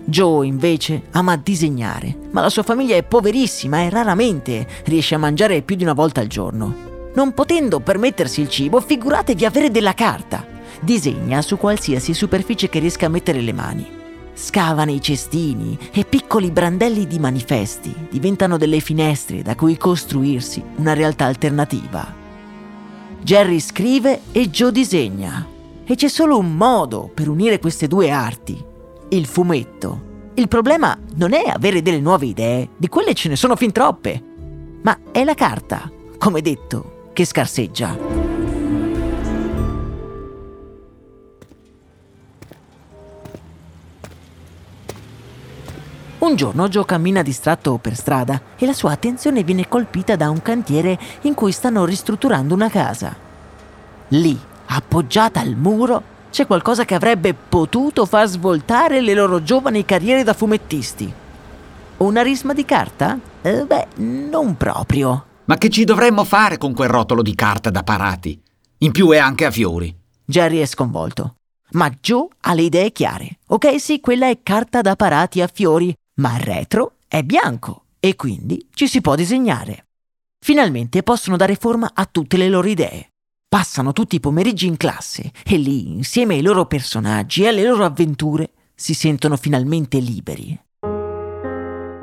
Joe 0.05 0.47
invece 0.47 1.03
ama 1.11 1.37
disegnare, 1.37 2.17
ma 2.31 2.43
la 2.43 2.49
sua 2.49 2.63
famiglia 2.63 2.95
è 2.95 3.03
poverissima 3.03 3.81
e 3.81 3.91
raramente 3.91 4.69
riesce 4.85 5.17
a 5.17 5.19
mangiare 5.19 5.63
più 5.63 5.75
di 5.75 5.83
una 5.83 5.93
volta 5.93 6.21
al 6.21 6.29
giorno. 6.29 7.11
Non 7.13 7.35
potendo 7.35 7.81
permettersi 7.81 8.41
il 8.41 8.49
cibo, 8.49 8.81
figuratevi 8.81 9.45
avere 9.45 9.73
della 9.73 9.95
carta. 9.95 10.47
Disegna 10.81 11.43
su 11.43 11.57
qualsiasi 11.57 12.15
superficie 12.15 12.69
che 12.69 12.79
riesca 12.79 13.07
a 13.07 13.09
mettere 13.11 13.41
le 13.41 13.53
mani. 13.53 14.03
Scava 14.35 14.85
nei 14.85 15.01
cestini 15.01 15.79
e 15.93 16.05
piccoli 16.05 16.51
brandelli 16.51 17.07
di 17.07 17.21
manifesti 17.21 17.95
diventano 18.11 18.59
delle 18.59 18.81
finestre 18.81 19.43
da 19.43 19.55
cui 19.55 19.77
costruirsi 19.77 20.63
una 20.77 20.93
realtà 20.93 21.27
alternativa. 21.27 22.23
Jerry 23.23 23.61
scrive 23.61 24.23
e 24.33 24.51
Joe 24.51 24.73
disegna. 24.73 25.47
E 25.85 25.95
c'è 25.95 26.09
solo 26.09 26.39
un 26.39 26.57
modo 26.57 27.11
per 27.13 27.29
unire 27.29 27.59
queste 27.59 27.87
due 27.87 28.11
arti, 28.11 28.63
il 29.11 29.27
fumetto. 29.27 30.13
Il 30.35 30.49
problema 30.49 30.99
non 31.15 31.33
è 31.33 31.45
avere 31.47 31.81
delle 31.81 32.01
nuove 32.01 32.27
idee, 32.27 32.71
di 32.77 32.89
quelle 32.89 33.15
ce 33.15 33.29
ne 33.29 33.37
sono 33.37 33.55
fin 33.55 33.71
troppe, 33.71 34.23
ma 34.83 34.99
è 35.13 35.23
la 35.25 35.35
carta, 35.35 35.91
come 36.19 36.41
detto, 36.41 37.11
che 37.13 37.25
scarseggia. 37.25 38.14
Un 46.25 46.37
giorno 46.37 46.71
Joe 46.71 46.87
cammina 46.87 47.21
distratto 47.21 47.77
per 47.77 47.95
strada 47.95 48.41
e 48.57 48.65
la 48.65 48.73
sua 48.73 48.93
attenzione 48.93 49.43
viene 49.43 49.69
colpita 49.69 50.17
da 50.17 50.31
un 50.31 50.41
cantiere 50.41 50.99
in 51.23 51.35
cui 51.35 51.53
stanno 51.53 51.85
ristrutturando 51.85 52.55
una 52.55 52.71
casa. 52.71 53.15
Lì, 54.09 54.41
appoggiata 54.65 55.41
al 55.41 55.55
muro, 55.55 56.03
c'è 56.31 56.47
qualcosa 56.47 56.87
che 56.87 56.95
avrebbe 56.95 57.35
potuto 57.35 58.07
far 58.07 58.27
svoltare 58.27 59.03
le 59.03 59.13
loro 59.13 59.43
giovani 59.43 59.85
carriere 59.85 60.23
da 60.23 60.33
fumettisti. 60.33 61.13
Una 61.99 62.23
risma 62.23 62.55
di 62.55 62.65
carta? 62.65 63.19
Eh, 63.43 63.67
beh, 63.67 63.89
non 63.97 64.57
proprio. 64.57 65.27
Ma 65.45 65.59
che 65.59 65.69
ci 65.69 65.85
dovremmo 65.85 66.25
fare 66.25 66.57
con 66.57 66.73
quel 66.73 66.89
rotolo 66.89 67.21
di 67.21 67.35
carta 67.35 67.69
da 67.69 67.83
parati? 67.83 68.41
In 68.79 68.93
più 68.93 69.11
è 69.11 69.19
anche 69.19 69.45
a 69.45 69.51
fiori. 69.51 69.95
Jerry 70.25 70.61
è 70.61 70.67
sconvolto. 70.67 71.35
Ma 71.73 71.91
Joe 72.01 72.29
ha 72.41 72.55
le 72.55 72.63
idee 72.63 72.93
chiare. 72.93 73.41
Ok, 73.49 73.79
sì, 73.79 74.01
quella 74.01 74.31
è 74.31 74.39
carta 74.43 74.81
da 74.81 74.97
parati 74.97 75.43
a 75.43 75.51
fiori, 75.53 75.95
ma 76.17 76.37
il 76.37 76.43
retro 76.43 76.97
è 77.09 77.23
bianco 77.23 77.85
e 78.01 78.17
quindi 78.17 78.69
ci 78.75 78.87
si 78.87 79.01
può 79.01 79.15
disegnare. 79.15 79.87
Finalmente 80.39 81.03
possono 81.03 81.37
dare 81.37 81.57
forma 81.57 81.91
a 81.95 82.05
tutte 82.05 82.37
le 82.37 82.49
loro 82.49 82.69
idee. 82.69 83.13
Passano 83.49 83.93
tutti 83.93 84.17
i 84.17 84.21
pomeriggi 84.21 84.67
in 84.67 84.77
classe 84.77 85.33
e 85.45 85.57
lì, 85.57 85.95
insieme 85.95 86.35
ai 86.35 86.43
loro 86.43 86.67
personaggi 86.67 87.45
e 87.45 87.49
alle 87.49 87.65
loro 87.65 87.85
avventure, 87.85 88.51
si 88.75 88.93
sentono 88.93 89.37
finalmente 89.37 89.99
liberi. 89.99 90.61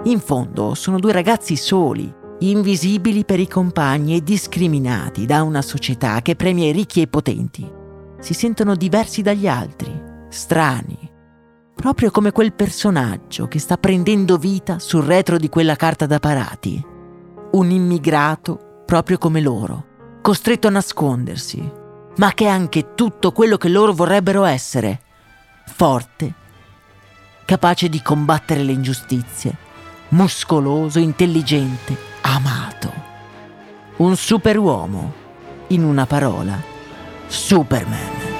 In 0.05 0.19
fondo 0.19 0.73
sono 0.73 0.97
due 0.97 1.11
ragazzi 1.11 1.55
soli, 1.55 2.11
invisibili 2.39 3.25
per 3.25 3.39
i 3.39 3.47
compagni 3.47 4.15
e 4.15 4.23
discriminati 4.23 5.27
da 5.27 5.43
una 5.43 5.61
società 5.61 6.21
che 6.23 6.35
premia 6.35 6.69
i 6.69 6.71
ricchi 6.71 6.99
e 6.99 7.03
i 7.03 7.07
potenti. 7.07 7.69
Si 8.19 8.33
sentono 8.33 8.75
diversi 8.75 9.21
dagli 9.21 9.47
altri, 9.47 9.93
strani, 10.29 11.10
proprio 11.81 12.11
come 12.11 12.31
quel 12.31 12.53
personaggio 12.53 13.47
che 13.47 13.57
sta 13.57 13.75
prendendo 13.75 14.38
vita 14.38 14.77
sul 14.77 15.03
retro 15.03 15.38
di 15.38 15.50
quella 15.50 15.75
carta 15.75 16.05
da 16.05 16.19
parati. 16.19 16.79
Un 17.53 17.71
immigrato 17.71 18.83
proprio 18.85 19.17
come 19.17 19.41
loro, 19.41 19.85
costretto 20.21 20.67
a 20.67 20.69
nascondersi, 20.69 21.71
ma 22.17 22.33
che 22.33 22.45
è 22.45 22.50
anche 22.50 22.93
tutto 22.93 23.31
quello 23.31 23.57
che 23.57 23.67
loro 23.67 23.93
vorrebbero 23.93 24.43
essere. 24.43 25.01
Forte, 25.65 26.33
capace 27.45 27.89
di 27.89 28.00
combattere 28.03 28.61
le 28.61 28.73
ingiustizie, 28.73 29.57
muscoloso, 30.09 31.00
intelligente, 31.00 31.97
amato. 32.21 32.93
Un 33.97 34.15
superuomo, 34.15 35.13
in 35.69 35.83
una 35.83 36.05
parola, 36.05 36.61
Superman. 37.25 38.30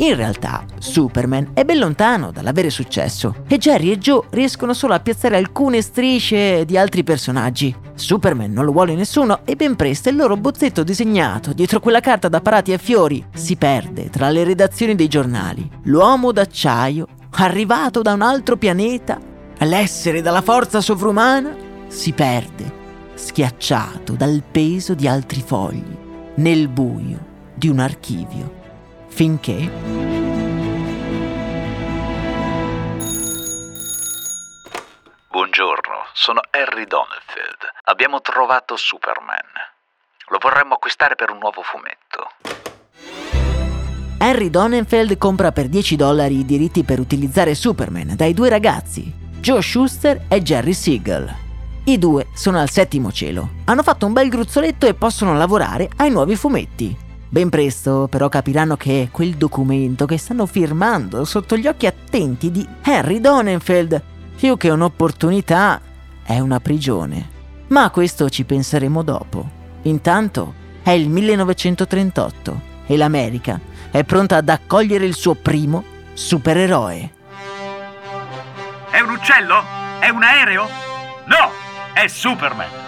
In 0.00 0.14
realtà, 0.14 0.64
Superman 0.78 1.50
è 1.54 1.64
ben 1.64 1.78
lontano 1.78 2.30
dall'avere 2.30 2.70
successo 2.70 3.42
e 3.48 3.58
Jerry 3.58 3.90
e 3.90 3.98
Joe 3.98 4.26
riescono 4.30 4.72
solo 4.72 4.94
a 4.94 5.00
piazzare 5.00 5.36
alcune 5.36 5.82
strisce 5.82 6.64
di 6.64 6.78
altri 6.78 7.02
personaggi. 7.02 7.74
Superman 7.94 8.52
non 8.52 8.64
lo 8.64 8.70
vuole 8.70 8.94
nessuno 8.94 9.40
e 9.44 9.56
ben 9.56 9.74
presto 9.74 10.08
il 10.08 10.14
loro 10.14 10.36
bozzetto 10.36 10.84
disegnato 10.84 11.52
dietro 11.52 11.80
quella 11.80 11.98
carta 11.98 12.28
da 12.28 12.40
parati 12.40 12.72
a 12.72 12.78
fiori 12.78 13.24
si 13.34 13.56
perde 13.56 14.08
tra 14.08 14.30
le 14.30 14.44
redazioni 14.44 14.94
dei 14.94 15.08
giornali. 15.08 15.68
L'uomo 15.84 16.30
d'acciaio, 16.30 17.08
arrivato 17.32 18.00
da 18.00 18.12
un 18.12 18.22
altro 18.22 18.56
pianeta, 18.56 19.18
l'essere 19.58 20.22
dalla 20.22 20.42
forza 20.42 20.80
sovrumana, 20.80 21.56
si 21.88 22.12
perde, 22.12 22.72
schiacciato 23.14 24.12
dal 24.12 24.44
peso 24.48 24.94
di 24.94 25.08
altri 25.08 25.42
fogli, 25.44 25.96
nel 26.36 26.68
buio 26.68 27.26
di 27.56 27.66
un 27.66 27.80
archivio 27.80 28.57
finché... 29.18 29.68
Buongiorno, 35.28 36.06
sono 36.12 36.40
Harry 36.52 36.84
Donenfeld. 36.86 37.66
Abbiamo 37.86 38.20
trovato 38.20 38.76
Superman. 38.76 39.40
Lo 40.28 40.38
vorremmo 40.40 40.74
acquistare 40.74 41.16
per 41.16 41.30
un 41.30 41.38
nuovo 41.38 41.62
fumetto. 41.62 42.30
Harry 44.18 44.50
Donenfeld 44.50 45.18
compra 45.18 45.50
per 45.50 45.66
10 45.66 45.96
dollari 45.96 46.38
i 46.38 46.44
diritti 46.44 46.84
per 46.84 47.00
utilizzare 47.00 47.56
Superman 47.56 48.14
dai 48.14 48.32
due 48.32 48.48
ragazzi, 48.48 49.12
Joe 49.40 49.62
Schuster 49.62 50.26
e 50.28 50.40
Jerry 50.42 50.72
Siegel. 50.72 51.28
I 51.86 51.98
due 51.98 52.28
sono 52.34 52.60
al 52.60 52.70
settimo 52.70 53.10
cielo, 53.10 53.48
hanno 53.64 53.82
fatto 53.82 54.06
un 54.06 54.12
bel 54.12 54.28
gruzzoletto 54.28 54.86
e 54.86 54.94
possono 54.94 55.36
lavorare 55.36 55.88
ai 55.96 56.10
nuovi 56.10 56.36
fumetti. 56.36 57.06
Ben 57.30 57.50
presto 57.50 58.08
però 58.10 58.28
capiranno 58.28 58.76
che 58.76 59.10
quel 59.12 59.34
documento 59.34 60.06
che 60.06 60.16
stanno 60.16 60.46
firmando 60.46 61.24
sotto 61.24 61.56
gli 61.56 61.66
occhi 61.66 61.86
attenti 61.86 62.50
di 62.50 62.66
Harry 62.82 63.20
Donenfeld, 63.20 64.02
più 64.36 64.56
che 64.56 64.70
un'opportunità, 64.70 65.80
è 66.22 66.38
una 66.38 66.58
prigione. 66.60 67.36
Ma 67.68 67.84
a 67.84 67.90
questo 67.90 68.30
ci 68.30 68.44
penseremo 68.44 69.02
dopo. 69.02 69.56
Intanto 69.82 70.54
è 70.82 70.90
il 70.90 71.10
1938 71.10 72.60
e 72.86 72.96
l'America 72.96 73.60
è 73.90 74.04
pronta 74.04 74.36
ad 74.36 74.48
accogliere 74.48 75.04
il 75.04 75.14
suo 75.14 75.34
primo 75.34 75.84
supereroe. 76.14 77.12
È 78.90 79.00
un 79.00 79.10
uccello? 79.10 79.62
È 80.00 80.08
un 80.08 80.22
aereo? 80.22 80.66
No, 81.26 81.50
è 81.92 82.06
Superman. 82.08 82.87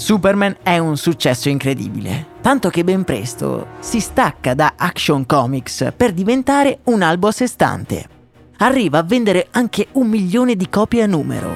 Superman 0.00 0.56
è 0.62 0.78
un 0.78 0.96
successo 0.96 1.50
incredibile, 1.50 2.28
tanto 2.40 2.70
che 2.70 2.84
ben 2.84 3.04
presto 3.04 3.66
si 3.80 4.00
stacca 4.00 4.54
da 4.54 4.72
Action 4.76 5.26
Comics 5.26 5.92
per 5.94 6.12
diventare 6.12 6.78
un 6.84 7.02
albo 7.02 7.28
a 7.28 7.32
sé 7.32 7.46
stante. 7.46 8.06
Arriva 8.56 8.98
a 8.98 9.02
vendere 9.02 9.48
anche 9.50 9.88
un 9.92 10.08
milione 10.08 10.56
di 10.56 10.70
copie 10.70 11.02
a 11.02 11.06
numero. 11.06 11.54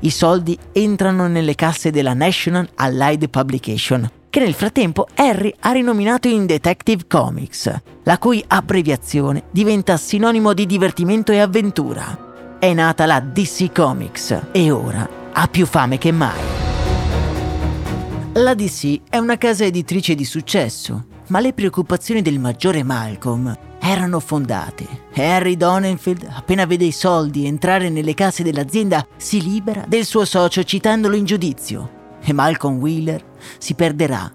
I 0.00 0.10
soldi 0.10 0.56
entrano 0.72 1.26
nelle 1.26 1.54
casse 1.54 1.90
della 1.90 2.12
National 2.12 2.68
Allied 2.74 3.30
Publication, 3.30 4.08
che 4.28 4.40
nel 4.40 4.52
frattempo 4.52 5.06
Harry 5.14 5.52
ha 5.60 5.72
rinominato 5.72 6.28
in 6.28 6.44
Detective 6.44 7.04
Comics, 7.08 7.74
la 8.02 8.18
cui 8.18 8.44
abbreviazione 8.46 9.44
diventa 9.50 9.96
sinonimo 9.96 10.52
di 10.52 10.66
divertimento 10.66 11.32
e 11.32 11.40
avventura. 11.40 12.58
È 12.58 12.70
nata 12.74 13.06
la 13.06 13.20
DC 13.20 13.72
Comics 13.72 14.42
e 14.52 14.70
ora 14.70 15.08
ha 15.32 15.46
più 15.48 15.64
fame 15.64 15.96
che 15.96 16.12
mai. 16.12 16.63
La 18.36 18.54
DC 18.54 19.02
è 19.10 19.18
una 19.18 19.38
casa 19.38 19.64
editrice 19.64 20.16
di 20.16 20.24
successo, 20.24 21.04
ma 21.28 21.38
le 21.38 21.52
preoccupazioni 21.52 22.20
del 22.20 22.40
maggiore 22.40 22.82
Malcolm 22.82 23.56
erano 23.78 24.18
fondate. 24.18 24.88
Harry 25.14 25.56
Donenfield, 25.56 26.26
appena 26.34 26.66
vede 26.66 26.84
i 26.84 26.90
soldi 26.90 27.46
entrare 27.46 27.90
nelle 27.90 28.12
casse 28.14 28.42
dell'azienda, 28.42 29.06
si 29.16 29.40
libera 29.40 29.84
del 29.86 30.04
suo 30.04 30.24
socio 30.24 30.64
citandolo 30.64 31.14
in 31.14 31.24
giudizio. 31.24 32.16
E 32.20 32.32
Malcolm 32.32 32.78
Wheeler 32.78 33.24
si 33.58 33.74
perderà, 33.74 34.28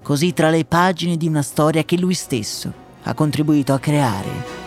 così 0.00 0.32
tra 0.32 0.48
le 0.48 0.64
pagine 0.64 1.16
di 1.16 1.26
una 1.26 1.42
storia 1.42 1.82
che 1.82 1.98
lui 1.98 2.14
stesso 2.14 2.72
ha 3.02 3.14
contribuito 3.14 3.72
a 3.72 3.80
creare. 3.80 4.59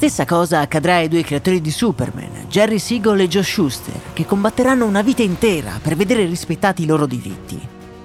Stessa 0.00 0.24
cosa 0.24 0.60
accadrà 0.60 0.94
ai 0.94 1.08
due 1.08 1.22
creatori 1.22 1.60
di 1.60 1.70
Superman, 1.70 2.46
Jerry 2.48 2.78
Siegel 2.78 3.20
e 3.20 3.28
Joe 3.28 3.42
Schuster, 3.42 4.00
che 4.14 4.24
combatteranno 4.24 4.86
una 4.86 5.02
vita 5.02 5.20
intera 5.20 5.78
per 5.78 5.94
vedere 5.94 6.24
rispettati 6.24 6.84
i 6.84 6.86
loro 6.86 7.04
diritti. 7.04 7.60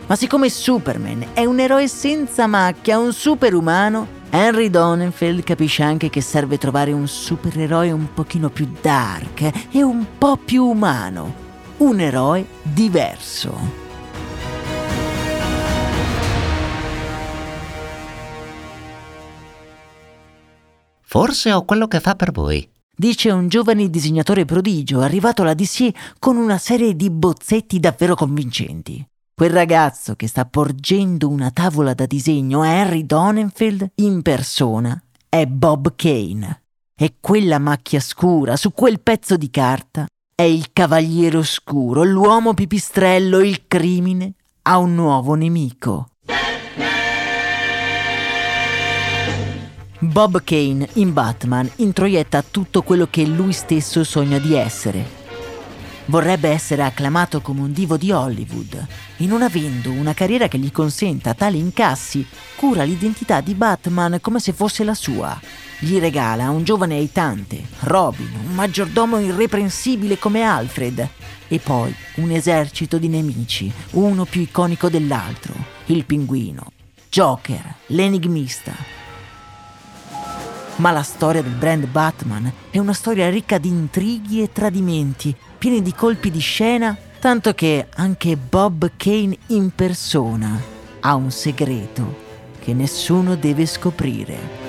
Ma 0.06 0.18
siccome 0.18 0.50
Superman 0.50 1.28
è 1.32 1.46
un 1.46 1.58
eroe 1.58 1.88
senza 1.88 2.48
macchia, 2.48 3.00
un 3.00 3.14
superumano, 3.14 4.08
Henry 4.30 4.70
Donenfeld 4.70 5.42
capisce 5.44 5.84
anche 5.84 6.10
che 6.10 6.20
serve 6.20 6.58
trovare 6.58 6.92
un 6.92 7.08
supereroe 7.08 7.92
un 7.92 8.14
pochino 8.14 8.50
più 8.50 8.70
dark 8.82 9.50
e 9.72 9.82
un 9.82 10.06
po' 10.18 10.36
più 10.36 10.66
umano. 10.66 11.34
Un 11.78 12.02
eroe 12.02 12.46
diverso. 12.62 13.85
Forse 21.16 21.54
ho 21.54 21.64
quello 21.64 21.88
che 21.88 22.02
fa 22.02 22.14
per 22.16 22.34
voi. 22.34 22.70
Dice 22.94 23.32
un 23.32 23.48
giovane 23.48 23.90
disegnatore 23.90 24.44
prodigio 24.44 25.00
arrivato 25.00 25.44
alla 25.44 25.54
DC 25.54 26.18
con 26.20 26.36
una 26.36 26.58
serie 26.58 26.94
di 26.94 27.10
bozzetti 27.10 27.80
davvero 27.80 28.16
convincenti. 28.16 29.02
Quel 29.34 29.50
ragazzo 29.50 30.18
che 30.18 30.28
sta 30.28 30.44
porgendo 30.44 31.30
una 31.30 31.52
tavola 31.52 31.94
da 31.94 32.06
disegno 32.06 32.64
a 32.64 32.82
Harry 32.82 33.06
Donenfeld 33.06 33.92
in 33.96 34.22
persona 34.24 35.02
è 35.30 35.46
Bob 35.46 35.96
Kane. 35.96 36.64
E 36.94 37.14
quella 37.22 37.60
macchia 37.60 38.02
scura 38.02 38.58
su 38.58 38.74
quel 38.74 39.00
pezzo 39.00 39.38
di 39.38 39.50
carta 39.50 40.06
è 40.36 40.44
il 40.44 40.74
cavaliere 40.74 41.38
oscuro, 41.38 42.04
l'uomo 42.04 42.54
pipistrello, 42.54 43.40
il 43.40 43.68
crimine 43.68 44.34
ha 44.64 44.80
un 44.80 44.94
nuovo 44.94 45.36
nemico. 45.36 46.10
Bob 50.00 50.44
Kane 50.44 50.90
in 50.94 51.14
Batman 51.14 51.70
introietta 51.78 52.44
tutto 52.44 52.82
quello 52.82 53.08
che 53.10 53.26
lui 53.26 53.54
stesso 53.54 54.04
sogna 54.04 54.40
di 54.40 54.54
essere. 54.54 55.24
Vorrebbe 56.08 56.50
essere 56.50 56.84
acclamato 56.84 57.40
come 57.40 57.62
un 57.62 57.72
divo 57.72 57.96
di 57.96 58.12
Hollywood 58.12 58.86
e 59.16 59.26
non 59.26 59.42
avendo 59.42 59.92
una 59.92 60.14
carriera 60.14 60.50
che 60.50 60.58
gli 60.58 60.70
consenta 60.70 61.34
tali 61.34 61.60
incassi, 61.60 62.28
cura 62.58 62.84
l'identità 62.84 63.40
di 63.40 63.54
Batman 63.54 64.20
come 64.20 64.40
se 64.40 64.52
fosse 64.52 64.84
la 64.84 64.94
sua. 64.94 65.40
Gli 65.80 65.98
regala 65.98 66.50
un 66.50 66.66
giovane 66.66 66.96
aitante, 66.96 67.64
Robin, 67.80 68.30
un 68.46 68.54
maggiordomo 68.54 69.20
irreprensibile 69.20 70.20
come 70.20 70.44
Alfred 70.44 71.08
e 71.48 71.60
poi 71.60 71.96
un 72.16 72.32
esercito 72.32 72.98
di 72.98 73.08
nemici, 73.08 73.72
uno 73.92 74.26
più 74.26 74.42
iconico 74.42 74.90
dell'altro, 74.90 75.54
il 75.86 76.04
pinguino, 76.06 76.72
Joker, 77.10 77.76
l'enigmista, 77.88 78.74
ma 80.78 80.92
la 80.92 81.04
storia 81.04 81.42
del 81.42 81.54
brand 81.54 81.86
Batman 81.88 82.52
è 82.70 82.78
una 82.78 82.94
storia 82.94 83.30
ricca 83.30 83.58
di 83.58 83.70
intrighi 83.70 84.42
e 84.42 84.52
tradimenti, 84.52 85.36
pieni 85.58 85.82
di 85.82 85.94
colpi 85.94 86.30
di 86.30 86.40
scena, 86.40 86.98
tanto 87.20 87.54
che 87.54 87.88
anche 87.96 88.36
Bob 88.38 88.92
Kane 88.98 89.38
in 89.48 89.72
persona 89.74 90.60
ha 91.00 91.16
un 91.16 91.32
segreto 91.32 92.24
che 92.60 92.74
nessuno 92.74 93.36
deve 93.36 93.66
scoprire. 93.66 94.64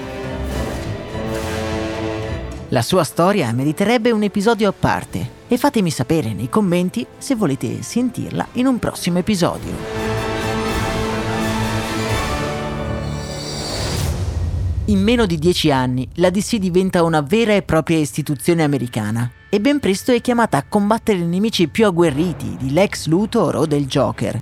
La 2.70 2.82
sua 2.82 3.04
storia 3.04 3.52
meriterebbe 3.52 4.10
un 4.10 4.22
episodio 4.22 4.68
a 4.68 4.74
parte 4.78 5.34
e 5.48 5.56
fatemi 5.56 5.90
sapere 5.90 6.32
nei 6.32 6.48
commenti 6.48 7.06
se 7.16 7.34
volete 7.34 7.82
sentirla 7.82 8.48
in 8.52 8.66
un 8.66 8.78
prossimo 8.78 9.18
episodio. 9.18 10.05
In 14.88 15.02
meno 15.02 15.26
di 15.26 15.36
dieci 15.36 15.72
anni 15.72 16.08
la 16.14 16.30
DC 16.30 16.58
diventa 16.58 17.02
una 17.02 17.20
vera 17.20 17.52
e 17.52 17.62
propria 17.62 17.98
istituzione 17.98 18.62
americana 18.62 19.28
e 19.48 19.60
ben 19.60 19.80
presto 19.80 20.12
è 20.12 20.20
chiamata 20.20 20.58
a 20.58 20.64
combattere 20.68 21.18
i 21.18 21.26
nemici 21.26 21.66
più 21.66 21.86
agguerriti 21.86 22.56
di 22.56 22.72
Lex 22.72 23.06
Luthor 23.06 23.56
o 23.56 23.66
del 23.66 23.86
Joker. 23.86 24.40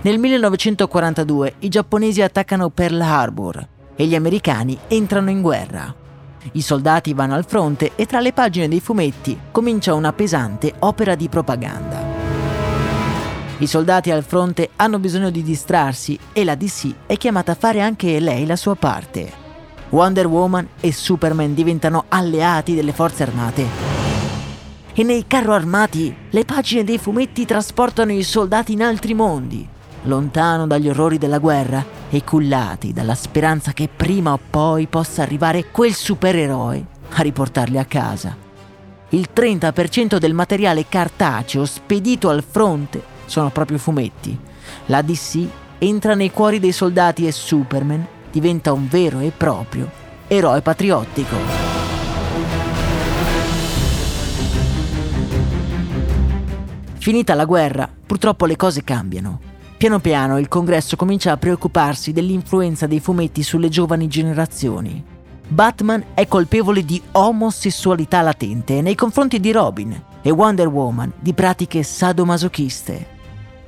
Nel 0.00 0.18
1942 0.18 1.56
i 1.58 1.68
giapponesi 1.68 2.22
attaccano 2.22 2.70
Pearl 2.70 2.98
Harbor 2.98 3.68
e 3.94 4.06
gli 4.06 4.14
americani 4.14 4.78
entrano 4.88 5.28
in 5.28 5.42
guerra. 5.42 5.94
I 6.52 6.62
soldati 6.62 7.12
vanno 7.12 7.34
al 7.34 7.44
fronte 7.44 7.92
e 7.94 8.06
tra 8.06 8.20
le 8.20 8.32
pagine 8.32 8.68
dei 8.68 8.80
fumetti 8.80 9.38
comincia 9.50 9.92
una 9.92 10.14
pesante 10.14 10.72
opera 10.78 11.14
di 11.14 11.28
propaganda. 11.28 12.02
I 13.58 13.66
soldati 13.66 14.10
al 14.10 14.24
fronte 14.24 14.70
hanno 14.76 14.98
bisogno 14.98 15.28
di 15.28 15.42
distrarsi 15.42 16.18
e 16.32 16.42
la 16.44 16.54
DC 16.54 16.90
è 17.04 17.18
chiamata 17.18 17.52
a 17.52 17.56
fare 17.56 17.82
anche 17.82 18.18
lei 18.18 18.46
la 18.46 18.56
sua 18.56 18.74
parte. 18.74 19.47
Wonder 19.90 20.26
Woman 20.26 20.68
e 20.80 20.92
Superman 20.92 21.54
diventano 21.54 22.04
alleati 22.08 22.74
delle 22.74 22.92
forze 22.92 23.22
armate. 23.22 23.66
E 24.92 25.02
nei 25.02 25.26
carro 25.26 25.54
armati 25.54 26.14
le 26.28 26.44
pagine 26.44 26.84
dei 26.84 26.98
fumetti 26.98 27.46
trasportano 27.46 28.12
i 28.12 28.22
soldati 28.22 28.72
in 28.72 28.82
altri 28.82 29.14
mondi, 29.14 29.66
lontano 30.02 30.66
dagli 30.66 30.88
orrori 30.88 31.16
della 31.16 31.38
guerra 31.38 31.84
e 32.10 32.22
cullati 32.24 32.92
dalla 32.92 33.14
speranza 33.14 33.72
che 33.72 33.88
prima 33.88 34.32
o 34.32 34.40
poi 34.50 34.86
possa 34.86 35.22
arrivare 35.22 35.70
quel 35.70 35.94
supereroe 35.94 36.84
a 37.10 37.22
riportarli 37.22 37.78
a 37.78 37.84
casa. 37.84 38.36
Il 39.10 39.28
30% 39.34 40.18
del 40.18 40.34
materiale 40.34 40.86
cartaceo 40.86 41.64
spedito 41.64 42.28
al 42.28 42.44
fronte 42.46 43.02
sono 43.24 43.48
proprio 43.48 43.78
fumetti. 43.78 44.38
La 44.86 45.00
DC 45.00 45.46
entra 45.78 46.14
nei 46.14 46.30
cuori 46.30 46.58
dei 46.58 46.72
soldati 46.72 47.26
e 47.26 47.32
Superman 47.32 48.06
diventa 48.30 48.72
un 48.72 48.88
vero 48.88 49.20
e 49.20 49.32
proprio 49.36 50.06
eroe 50.28 50.60
patriottico. 50.60 51.36
Finita 56.98 57.34
la 57.34 57.46
guerra, 57.46 57.88
purtroppo 58.06 58.44
le 58.44 58.56
cose 58.56 58.84
cambiano. 58.84 59.40
Piano 59.78 60.00
piano 60.00 60.38
il 60.38 60.48
congresso 60.48 60.96
comincia 60.96 61.32
a 61.32 61.36
preoccuparsi 61.36 62.12
dell'influenza 62.12 62.86
dei 62.86 63.00
fumetti 63.00 63.42
sulle 63.42 63.68
giovani 63.68 64.08
generazioni. 64.08 65.02
Batman 65.48 66.04
è 66.12 66.26
colpevole 66.28 66.84
di 66.84 67.00
omosessualità 67.12 68.20
latente 68.20 68.82
nei 68.82 68.94
confronti 68.94 69.40
di 69.40 69.50
Robin 69.50 70.02
e 70.20 70.30
Wonder 70.30 70.66
Woman 70.66 71.10
di 71.18 71.32
pratiche 71.32 71.82
sadomasochiste. 71.82 73.16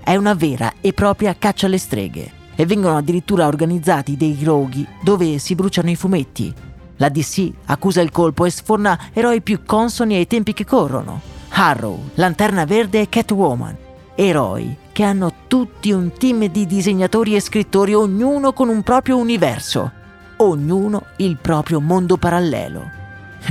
È 0.03 0.15
una 0.17 0.35
vera 0.35 0.75
e 0.83 0.93
propria 0.93 1.35
caccia 1.39 1.67
alle 1.67 1.79
streghe 1.79 2.39
e 2.61 2.67
vengono 2.67 2.99
addirittura 2.99 3.47
organizzati 3.47 4.19
dei 4.19 4.39
roghi 4.43 4.87
dove 5.03 5.39
si 5.39 5.55
bruciano 5.55 5.89
i 5.89 5.97
fumetti. 5.97 6.53
La 6.97 7.09
DC 7.09 7.51
accusa 7.65 8.03
il 8.03 8.11
colpo 8.11 8.45
e 8.45 8.51
sforna 8.51 8.99
eroi 9.15 9.41
più 9.41 9.65
consoni 9.65 10.15
ai 10.17 10.27
tempi 10.27 10.53
che 10.53 10.67
corrono. 10.67 11.23
Harrow, 11.49 12.11
Lanterna 12.17 12.67
Verde 12.67 13.01
e 13.01 13.09
Catwoman. 13.09 13.75
Eroi 14.15 14.77
che 14.93 15.03
hanno 15.03 15.33
tutti 15.47 15.91
un 15.91 16.13
team 16.13 16.49
di 16.49 16.67
disegnatori 16.67 17.35
e 17.35 17.41
scrittori, 17.41 17.95
ognuno 17.95 18.53
con 18.53 18.69
un 18.69 18.83
proprio 18.83 19.17
universo, 19.17 19.91
ognuno 20.37 21.05
il 21.17 21.39
proprio 21.39 21.81
mondo 21.81 22.19
parallelo. 22.19 22.83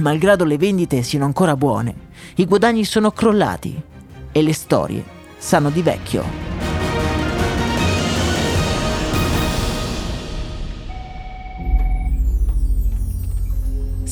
Malgrado 0.01 0.45
le 0.45 0.59
vendite 0.59 1.01
siano 1.01 1.25
ancora 1.25 1.57
buone, 1.57 1.95
i 2.35 2.45
guadagni 2.45 2.85
sono 2.85 3.09
crollati 3.09 3.81
e 4.31 4.41
le 4.43 4.53
storie 4.53 5.03
sanno 5.39 5.71
di 5.71 5.81
vecchio. 5.81 6.68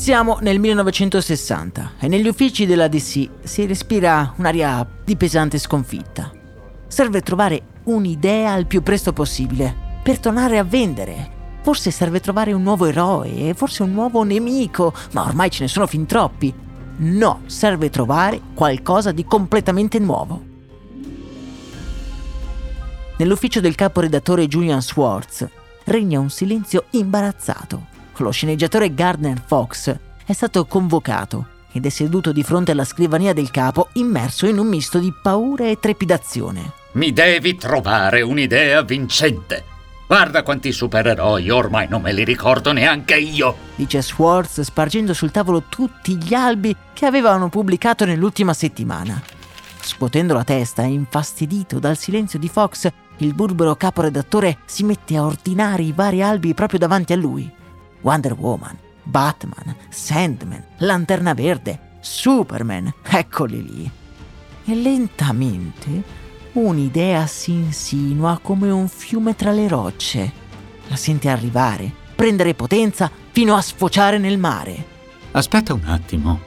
Siamo 0.07 0.37
nel 0.39 0.57
1960 0.57 1.95
e 1.99 2.07
negli 2.07 2.29
uffici 2.29 2.65
della 2.65 2.87
DC 2.87 3.29
si 3.43 3.65
respira 3.65 4.33
un'aria 4.37 4.87
di 5.03 5.17
pesante 5.17 5.57
sconfitta. 5.57 6.31
Serve 6.87 7.19
trovare 7.19 7.61
un'idea 7.83 8.53
al 8.53 8.67
più 8.67 8.81
presto 8.81 9.11
possibile 9.11 9.99
per 10.01 10.19
tornare 10.19 10.59
a 10.59 10.63
vendere. 10.63 11.59
Forse 11.61 11.91
serve 11.91 12.21
trovare 12.21 12.53
un 12.53 12.63
nuovo 12.63 12.85
eroe, 12.85 13.53
forse 13.53 13.83
un 13.83 13.91
nuovo 13.91 14.23
nemico, 14.23 14.93
ma 15.11 15.23
ormai 15.23 15.49
ce 15.49 15.63
ne 15.63 15.67
sono 15.67 15.85
fin 15.87 16.05
troppi. 16.05 16.53
No, 16.99 17.41
serve 17.47 17.89
trovare 17.89 18.39
qualcosa 18.53 19.11
di 19.11 19.25
completamente 19.25 19.99
nuovo. 19.99 20.41
Nell'ufficio 23.17 23.59
del 23.59 23.75
caporedattore 23.75 24.47
Julian 24.47 24.81
Swartz 24.81 25.45
regna 25.83 26.17
un 26.17 26.29
silenzio 26.29 26.85
imbarazzato 26.91 27.95
lo 28.23 28.31
sceneggiatore 28.31 28.93
Gardner 28.93 29.41
Fox 29.45 29.95
è 30.25 30.33
stato 30.33 30.65
convocato 30.65 31.47
ed 31.71 31.85
è 31.85 31.89
seduto 31.89 32.31
di 32.31 32.43
fronte 32.43 32.71
alla 32.71 32.83
scrivania 32.83 33.33
del 33.33 33.51
capo, 33.51 33.89
immerso 33.93 34.47
in 34.47 34.57
un 34.57 34.67
misto 34.67 34.99
di 34.99 35.13
paura 35.21 35.65
e 35.65 35.77
trepidazione. 35.79 36.71
Mi 36.93 37.13
devi 37.13 37.55
trovare 37.55 38.21
un'idea 38.21 38.81
vincente. 38.81 39.63
Guarda 40.07 40.41
quanti 40.41 40.71
supereroi, 40.71 41.49
ormai 41.49 41.87
non 41.89 42.01
me 42.01 42.13
li 42.13 42.23
ricordo 42.23 42.71
neanche 42.71 43.17
io. 43.17 43.55
Dice 43.75 44.01
Swartz 44.01 44.61
spargendo 44.61 45.13
sul 45.13 45.31
tavolo 45.31 45.63
tutti 45.67 46.15
gli 46.15 46.33
albi 46.33 46.75
che 46.93 47.05
avevano 47.05 47.49
pubblicato 47.49 48.05
nell'ultima 48.05 48.53
settimana. 48.53 49.21
Scuotendo 49.79 50.33
la 50.33 50.43
testa 50.43 50.83
e 50.83 50.87
infastidito 50.87 51.77
dal 51.79 51.97
silenzio 51.97 52.39
di 52.39 52.49
Fox, 52.49 52.89
il 53.17 53.33
burbero 53.33 53.75
caporedattore 53.75 54.59
si 54.65 54.83
mette 54.83 55.17
a 55.17 55.25
ordinare 55.25 55.83
i 55.83 55.91
vari 55.91 56.21
albi 56.21 56.53
proprio 56.53 56.79
davanti 56.79 57.13
a 57.13 57.17
lui. 57.17 57.51
Wonder 58.01 58.33
Woman, 58.33 58.77
Batman, 59.03 59.75
Sandman, 59.89 60.63
Lanterna 60.77 61.33
Verde, 61.33 61.79
Superman, 62.01 62.93
eccoli 63.03 63.63
lì. 63.63 63.91
E 64.65 64.75
lentamente 64.75 66.03
un'idea 66.53 67.25
si 67.27 67.51
insinua 67.51 68.39
come 68.41 68.69
un 68.69 68.87
fiume 68.87 69.35
tra 69.35 69.51
le 69.51 69.67
rocce. 69.67 70.31
La 70.87 70.95
sente 70.95 71.29
arrivare, 71.29 71.91
prendere 72.15 72.53
potenza 72.53 73.11
fino 73.31 73.55
a 73.55 73.61
sfociare 73.61 74.17
nel 74.17 74.37
mare. 74.37 74.95
Aspetta 75.31 75.73
un 75.73 75.85
attimo. 75.85 76.41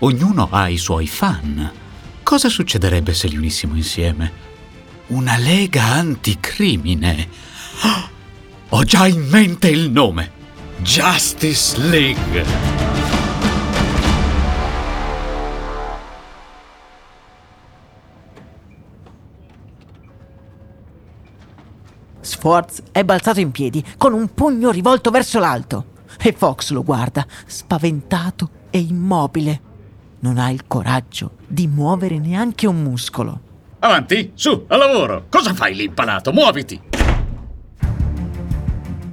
Ognuno 0.00 0.48
ha 0.50 0.68
i 0.68 0.76
suoi 0.76 1.06
fan. 1.06 1.70
Cosa 2.22 2.48
succederebbe 2.48 3.14
se 3.14 3.26
li 3.26 3.36
unissimo 3.36 3.74
insieme? 3.74 4.46
Una 5.08 5.36
lega 5.36 5.84
anticrimine. 5.84 7.28
Ah! 7.82 8.08
Ho 8.70 8.84
già 8.84 9.06
in 9.06 9.26
mente 9.28 9.68
il 9.70 9.90
nome. 9.90 10.37
Justice 10.82 11.76
League. 11.88 12.44
Sforz 22.20 22.82
è 22.92 23.02
balzato 23.02 23.40
in 23.40 23.50
piedi 23.50 23.84
con 23.96 24.12
un 24.12 24.32
pugno 24.32 24.70
rivolto 24.70 25.10
verso 25.10 25.40
l'alto 25.40 25.86
e 26.16 26.32
Fox 26.32 26.70
lo 26.70 26.84
guarda, 26.84 27.26
spaventato 27.46 28.50
e 28.70 28.78
immobile. 28.78 29.60
Non 30.20 30.38
ha 30.38 30.50
il 30.50 30.66
coraggio 30.68 31.32
di 31.46 31.66
muovere 31.66 32.18
neanche 32.18 32.68
un 32.68 32.82
muscolo. 32.82 33.40
Avanti, 33.80 34.30
su, 34.34 34.64
al 34.68 34.78
lavoro. 34.78 35.26
Cosa 35.28 35.54
fai 35.54 35.74
lì 35.74 35.84
impalato? 35.84 36.32
Muoviti. 36.32 36.97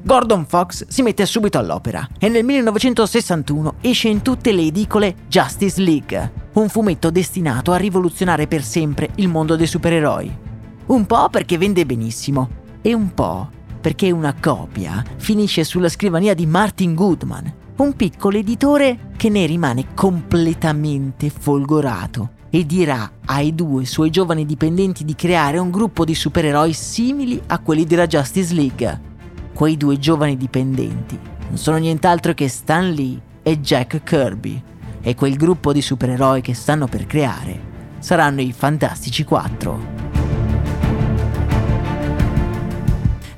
Gordon 0.06 0.46
Fox 0.46 0.86
si 0.88 1.02
mette 1.02 1.26
subito 1.26 1.58
all'opera 1.58 2.08
e 2.20 2.30
nel 2.30 2.44
1961 2.44 3.78
esce 3.82 4.08
in 4.08 4.22
tutte 4.22 4.52
le 4.52 4.62
edicole 4.62 5.16
Justice 5.28 5.82
League, 5.82 6.32
un 6.54 6.70
fumetto 6.70 7.10
destinato 7.10 7.72
a 7.72 7.78
rivoluzionare 7.78 8.46
per 8.46 8.62
sempre 8.62 9.10
il 9.16 9.28
mondo 9.28 9.56
dei 9.56 9.66
supereroi. 9.66 10.38
Un 10.86 11.08
po' 11.08 11.30
perché 11.30 11.58
vende 11.58 11.88
benissimo 11.88 12.50
e 12.84 12.94
un 12.94 13.16
po' 13.16 13.50
perché 13.82 14.12
una 14.12 14.36
copia 14.40 15.04
finisce 15.18 15.64
sulla 15.64 15.90
scrivania 15.90 16.36
di 16.36 16.46
Martin 16.46 16.94
Goodman, 16.94 17.52
un 17.78 17.96
piccolo 17.96 18.38
editore 18.38 19.10
che 19.18 19.30
ne 19.30 19.48
rimane 19.48 19.96
completamente 19.96 21.32
folgorato 21.32 22.30
e 22.52 22.64
dirà 22.68 23.12
ai 23.26 23.56
due 23.56 23.86
suoi 23.86 24.12
giovani 24.12 24.46
dipendenti 24.46 25.04
di 25.04 25.16
creare 25.16 25.58
un 25.58 25.72
gruppo 25.72 26.06
di 26.06 26.14
supereroi 26.14 26.74
simili 26.74 27.42
a 27.48 27.58
quelli 27.58 27.86
della 27.86 28.06
Justice 28.06 28.54
League. 28.54 29.14
Quei 29.56 29.78
due 29.78 29.98
giovani 29.98 30.36
dipendenti 30.36 31.18
non 31.48 31.58
sono 31.58 31.78
nient'altro 31.78 32.34
che 32.34 32.50
Stan 32.50 32.92
Lee 32.92 33.22
e 33.42 33.62
Jack 33.62 34.04
Kirby 34.04 34.62
e 35.02 35.16
quel 35.16 35.38
gruppo 35.38 35.72
di 35.72 35.82
supereroi 35.82 36.42
che 36.42 36.54
stanno 36.54 36.88
per 36.88 37.08
creare 37.08 37.74
saranno 38.00 38.42
i 38.42 38.52
Fantastici 38.52 39.24
4. 39.24 39.96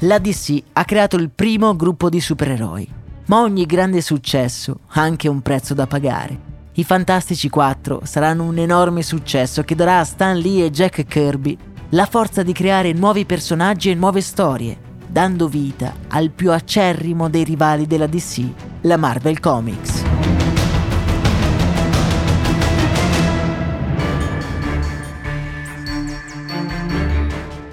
la 0.01 0.19
DC 0.19 0.61
ha 0.73 0.85
creato 0.85 1.15
il 1.15 1.29
primo 1.29 1.75
gruppo 1.75 2.09
di 2.09 2.19
supereroi. 2.19 2.87
Ma 3.25 3.41
ogni 3.41 3.65
grande 3.65 4.01
successo 4.01 4.79
ha 4.89 5.01
anche 5.01 5.27
un 5.27 5.41
prezzo 5.41 5.73
da 5.73 5.85
pagare. 5.85 6.45
I 6.73 6.83
Fantastici 6.83 7.49
4 7.49 8.01
saranno 8.03 8.43
un 8.43 8.57
enorme 8.57 9.01
successo 9.01 9.63
che 9.63 9.75
darà 9.75 9.99
a 9.99 10.03
Stan 10.03 10.37
Lee 10.37 10.65
e 10.65 10.71
Jack 10.71 11.03
Kirby 11.05 11.57
la 11.89 12.05
forza 12.05 12.43
di 12.43 12.53
creare 12.53 12.93
nuovi 12.93 13.25
personaggi 13.25 13.89
e 13.89 13.95
nuove 13.95 14.21
storie, 14.21 14.86
dando 15.17 15.47
vita 15.47 15.95
al 16.09 16.29
più 16.29 16.51
acerrimo 16.51 17.27
dei 17.27 17.43
rivali 17.43 17.87
della 17.87 18.05
DC, 18.05 18.43
la 18.81 18.97
Marvel 18.97 19.39
Comics. 19.39 20.03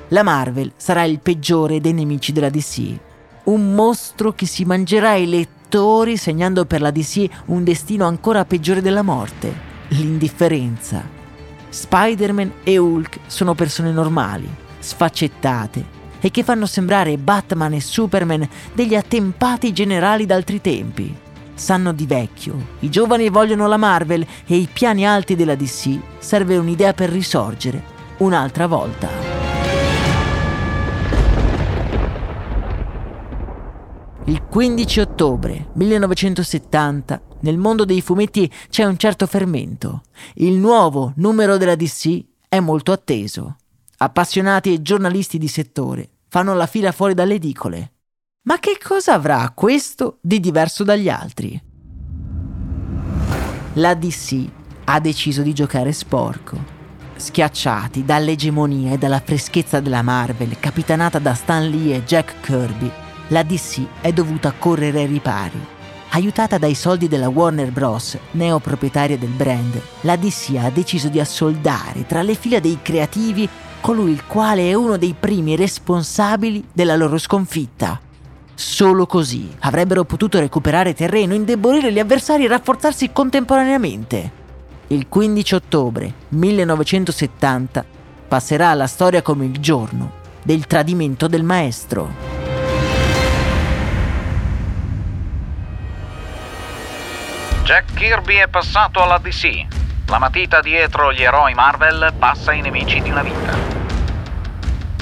la 0.08 0.22
Marvel 0.22 0.72
sarà 0.76 1.02
il 1.02 1.18
peggiore 1.18 1.82
dei 1.82 1.92
nemici 1.92 2.32
della 2.32 2.48
DC. 2.48 2.98
Un 3.44 3.74
mostro 3.74 4.32
che 4.32 4.46
si 4.46 4.64
mangerà 4.64 5.16
i 5.16 5.28
lettori 5.28 6.16
segnando 6.16 6.64
per 6.64 6.80
la 6.80 6.90
DC 6.90 7.28
un 7.46 7.62
destino 7.62 8.06
ancora 8.06 8.46
peggiore 8.46 8.80
della 8.80 9.02
morte, 9.02 9.52
l'indifferenza. 9.88 11.06
Spider-Man 11.68 12.52
e 12.62 12.78
Hulk 12.78 13.18
sono 13.26 13.54
persone 13.54 13.92
normali, 13.92 14.48
sfaccettate 14.78 16.03
e 16.24 16.30
che 16.30 16.42
fanno 16.42 16.64
sembrare 16.64 17.18
Batman 17.18 17.74
e 17.74 17.82
Superman 17.82 18.48
degli 18.72 18.94
attempati 18.94 19.74
generali 19.74 20.24
d'altri 20.24 20.58
tempi. 20.62 21.14
Sanno 21.52 21.92
di 21.92 22.06
vecchio, 22.06 22.68
i 22.78 22.88
giovani 22.88 23.28
vogliono 23.28 23.66
la 23.66 23.76
Marvel 23.76 24.26
e 24.46 24.56
i 24.56 24.66
piani 24.72 25.06
alti 25.06 25.36
della 25.36 25.54
DC 25.54 25.98
serve 26.18 26.56
un'idea 26.56 26.94
per 26.94 27.10
risorgere 27.10 27.82
un'altra 28.18 28.66
volta. 28.66 29.10
Il 34.24 34.42
15 34.44 35.00
ottobre 35.00 35.66
1970 35.74 37.20
nel 37.40 37.58
mondo 37.58 37.84
dei 37.84 38.00
fumetti 38.00 38.50
c'è 38.70 38.84
un 38.84 38.96
certo 38.96 39.26
fermento. 39.26 40.04
Il 40.36 40.54
nuovo 40.54 41.12
numero 41.16 41.58
della 41.58 41.74
DC 41.74 42.24
è 42.48 42.60
molto 42.60 42.92
atteso. 42.92 43.58
Appassionati 43.98 44.72
e 44.72 44.80
giornalisti 44.80 45.36
di 45.36 45.48
settore 45.48 46.08
fanno 46.34 46.52
la 46.54 46.66
fila 46.66 46.90
fuori 46.90 47.14
dalle 47.14 47.34
edicole. 47.34 47.92
Ma 48.48 48.58
che 48.58 48.76
cosa 48.82 49.12
avrà 49.12 49.52
questo 49.54 50.18
di 50.20 50.40
diverso 50.40 50.82
dagli 50.82 51.08
altri? 51.08 51.62
La 53.74 53.94
DC 53.94 54.44
ha 54.86 54.98
deciso 54.98 55.42
di 55.42 55.52
giocare 55.52 55.92
sporco. 55.92 56.58
Schiacciati 57.14 58.04
dall'egemonia 58.04 58.94
e 58.94 58.98
dalla 58.98 59.20
freschezza 59.24 59.78
della 59.78 60.02
Marvel, 60.02 60.58
capitanata 60.58 61.20
da 61.20 61.34
Stan 61.34 61.70
Lee 61.70 61.94
e 61.94 62.02
Jack 62.02 62.40
Kirby, 62.40 62.90
la 63.28 63.44
DC 63.44 64.00
è 64.00 64.12
dovuta 64.12 64.52
correre 64.58 65.02
ai 65.02 65.06
ripari. 65.06 65.64
Aiutata 66.10 66.58
dai 66.58 66.74
soldi 66.74 67.06
della 67.06 67.28
Warner 67.28 67.70
Bros., 67.70 68.18
neoproprietaria 68.32 69.16
del 69.16 69.30
brand, 69.30 69.80
la 70.00 70.16
DC 70.16 70.56
ha 70.56 70.70
deciso 70.70 71.08
di 71.08 71.20
assoldare 71.20 72.06
tra 72.06 72.22
le 72.22 72.34
fila 72.34 72.58
dei 72.58 72.80
creativi 72.82 73.48
colui 73.84 74.12
il 74.12 74.24
quale 74.24 74.70
è 74.70 74.72
uno 74.72 74.96
dei 74.96 75.14
primi 75.20 75.56
responsabili 75.56 76.66
della 76.72 76.96
loro 76.96 77.18
sconfitta. 77.18 78.00
Solo 78.54 79.04
così 79.04 79.54
avrebbero 79.58 80.04
potuto 80.04 80.40
recuperare 80.40 80.94
terreno, 80.94 81.34
indebolire 81.34 81.92
gli 81.92 81.98
avversari 81.98 82.46
e 82.46 82.48
rafforzarsi 82.48 83.12
contemporaneamente. 83.12 84.30
Il 84.86 85.06
15 85.06 85.54
ottobre 85.56 86.14
1970 86.28 87.84
passerà 88.26 88.70
alla 88.70 88.86
storia 88.86 89.20
come 89.20 89.44
il 89.44 89.58
giorno 89.58 90.12
del 90.42 90.66
tradimento 90.66 91.26
del 91.26 91.42
maestro. 91.42 92.10
Jack 97.64 97.92
Kirby 97.92 98.36
è 98.36 98.48
passato 98.48 99.02
alla 99.02 99.18
DC. 99.18 99.83
La 100.08 100.18
matita 100.18 100.60
dietro 100.60 101.12
gli 101.12 101.22
eroi 101.22 101.54
Marvel 101.54 102.12
passa 102.18 102.50
ai 102.50 102.60
nemici 102.60 103.00
di 103.00 103.10
una 103.10 103.22
vita. 103.22 103.56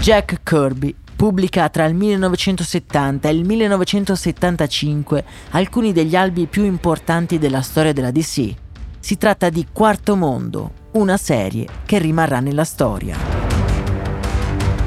Jack 0.01 0.43
Kirby 0.43 0.95
pubblica 1.17 1.69
tra 1.69 1.85
il 1.85 1.95
1970 1.95 3.29
e 3.29 3.33
il 3.33 3.45
1975 3.45 5.25
alcuni 5.51 5.93
degli 5.93 6.15
albi 6.15 6.47
più 6.47 6.65
importanti 6.65 7.39
della 7.39 7.63
storia 7.63 7.93
della 7.93 8.13
DC. 8.13 8.55
Si 9.01 9.19
tratta 9.19 9.51
di 9.51 9.67
Quarto 9.73 10.15
Mondo, 10.15 10.73
una 10.93 11.17
serie 11.17 11.67
che 11.85 11.99
rimarrà 11.99 12.39
nella 12.39 12.65
storia. 12.65 13.17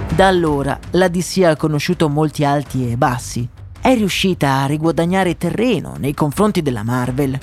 Da 0.09 0.27
allora 0.27 0.79
la 0.91 1.09
DC 1.09 1.43
ha 1.43 1.57
conosciuto 1.57 2.07
molti 2.07 2.45
alti 2.45 2.89
e 2.89 2.95
bassi. 2.95 3.47
È 3.81 3.93
riuscita 3.93 4.61
a 4.61 4.65
riguadagnare 4.65 5.37
terreno 5.37 5.95
nei 5.97 6.13
confronti 6.13 6.61
della 6.61 6.83
Marvel 6.83 7.37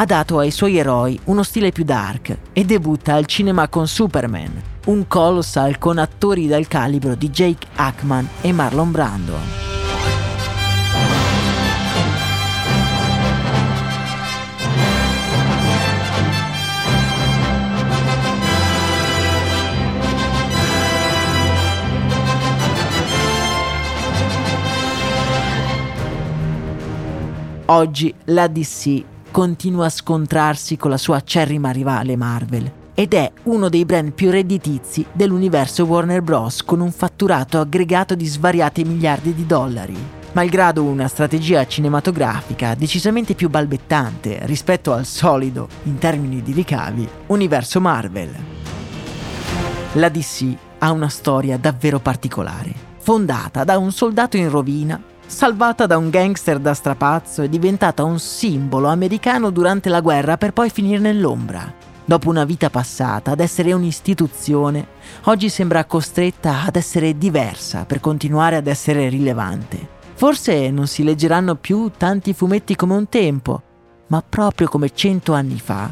ha 0.00 0.04
dato 0.04 0.38
ai 0.38 0.52
suoi 0.52 0.76
eroi 0.76 1.18
uno 1.24 1.42
stile 1.42 1.72
più 1.72 1.82
dark 1.82 2.36
e 2.52 2.64
debutta 2.64 3.14
al 3.14 3.26
cinema 3.26 3.66
con 3.66 3.88
Superman, 3.88 4.62
un 4.86 5.08
colossal 5.08 5.76
con 5.78 5.98
attori 5.98 6.46
dal 6.46 6.68
calibro 6.68 7.16
di 7.16 7.28
Jake 7.30 7.66
Hackman 7.74 8.28
e 8.40 8.52
Marlon 8.52 8.92
Brando. 8.92 9.66
Oggi 27.70 28.14
la 28.26 28.46
DC 28.46 29.07
continua 29.30 29.86
a 29.86 29.90
scontrarsi 29.90 30.76
con 30.76 30.90
la 30.90 30.96
sua 30.96 31.16
acerrima 31.16 31.70
rivale 31.70 32.16
Marvel 32.16 32.72
ed 32.98 33.14
è 33.14 33.30
uno 33.44 33.68
dei 33.68 33.84
brand 33.84 34.10
più 34.10 34.28
redditizi 34.28 35.06
dell'universo 35.12 35.84
Warner 35.84 36.20
Bros. 36.20 36.64
con 36.64 36.80
un 36.80 36.90
fatturato 36.90 37.60
aggregato 37.60 38.16
di 38.16 38.26
svariati 38.26 38.82
miliardi 38.82 39.34
di 39.34 39.46
dollari, 39.46 39.96
malgrado 40.32 40.82
una 40.82 41.06
strategia 41.06 41.64
cinematografica 41.64 42.74
decisamente 42.74 43.34
più 43.34 43.48
balbettante 43.48 44.40
rispetto 44.46 44.92
al 44.92 45.06
solido, 45.06 45.68
in 45.84 45.98
termini 45.98 46.42
di 46.42 46.52
ricavi, 46.52 47.08
universo 47.28 47.80
Marvel. 47.80 48.34
La 49.92 50.08
DC 50.08 50.56
ha 50.78 50.90
una 50.90 51.08
storia 51.08 51.56
davvero 51.56 52.00
particolare, 52.00 52.74
fondata 52.98 53.62
da 53.62 53.78
un 53.78 53.92
soldato 53.92 54.36
in 54.36 54.50
rovina 54.50 55.00
salvata 55.28 55.84
da 55.84 55.98
un 55.98 56.08
gangster 56.08 56.58
da 56.58 56.72
strapazzo 56.72 57.42
e 57.42 57.50
diventata 57.50 58.02
un 58.02 58.18
simbolo 58.18 58.88
americano 58.88 59.50
durante 59.50 59.90
la 59.90 60.00
guerra 60.00 60.38
per 60.38 60.52
poi 60.52 60.70
finire 60.70 60.98
nell'ombra. 60.98 61.72
Dopo 62.02 62.30
una 62.30 62.46
vita 62.46 62.70
passata 62.70 63.32
ad 63.32 63.40
essere 63.40 63.74
un'istituzione, 63.74 64.86
oggi 65.24 65.50
sembra 65.50 65.84
costretta 65.84 66.62
ad 66.64 66.76
essere 66.76 67.18
diversa 67.18 67.84
per 67.84 68.00
continuare 68.00 68.56
ad 68.56 68.66
essere 68.66 69.10
rilevante. 69.10 69.96
Forse 70.14 70.70
non 70.70 70.86
si 70.86 71.04
leggeranno 71.04 71.56
più 71.56 71.90
tanti 71.94 72.32
fumetti 72.32 72.74
come 72.74 72.94
un 72.94 73.10
tempo, 73.10 73.62
ma 74.06 74.24
proprio 74.26 74.66
come 74.66 74.90
cento 74.94 75.34
anni 75.34 75.60
fa. 75.60 75.90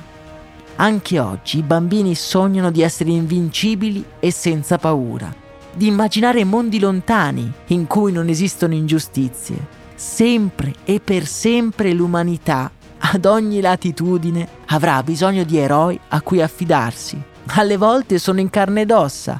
Anche 0.77 1.21
oggi 1.21 1.59
i 1.59 1.63
bambini 1.63 2.15
sognano 2.15 2.71
di 2.71 2.81
essere 2.81 3.11
invincibili 3.11 4.03
e 4.19 4.31
senza 4.31 4.79
paura, 4.79 5.33
di 5.77 5.87
immaginare 5.87 6.43
mondi 6.45 6.79
lontani 6.79 7.53
in 7.67 7.87
cui 7.87 8.11
non 8.11 8.29
esistono 8.29 8.73
ingiustizie. 8.73 9.85
Sempre 9.95 10.75
e 10.85 11.01
per 11.01 11.27
sempre 11.27 11.93
l'umanità 11.93 12.71
ad 12.99 13.25
ogni 13.27 13.61
latitudine 13.61 14.49
avrà 14.67 15.03
bisogno 15.03 15.45
di 15.45 15.59
eroi 15.59 15.99
a 16.09 16.23
cui 16.23 16.41
affidarsi. 16.41 17.23
Alle 17.49 17.77
volte 17.77 18.19
sono 18.19 18.41
in 18.41 18.49
carne 18.49 18.83
ed 18.83 18.91
ossa, 18.91 19.39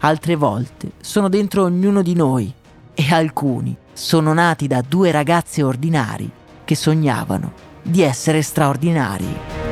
altre 0.00 0.34
volte 0.34 0.92
sono 1.00 1.28
dentro 1.28 1.64
ognuno 1.64 2.02
di 2.02 2.14
noi 2.14 2.52
e 2.94 3.06
alcuni 3.10 3.76
sono 3.92 4.32
nati 4.32 4.66
da 4.66 4.82
due 4.86 5.10
ragazze 5.10 5.62
ordinari 5.62 6.30
che 6.64 6.74
sognavano 6.74 7.52
di 7.82 8.02
essere 8.02 8.42
straordinari. 8.42 9.65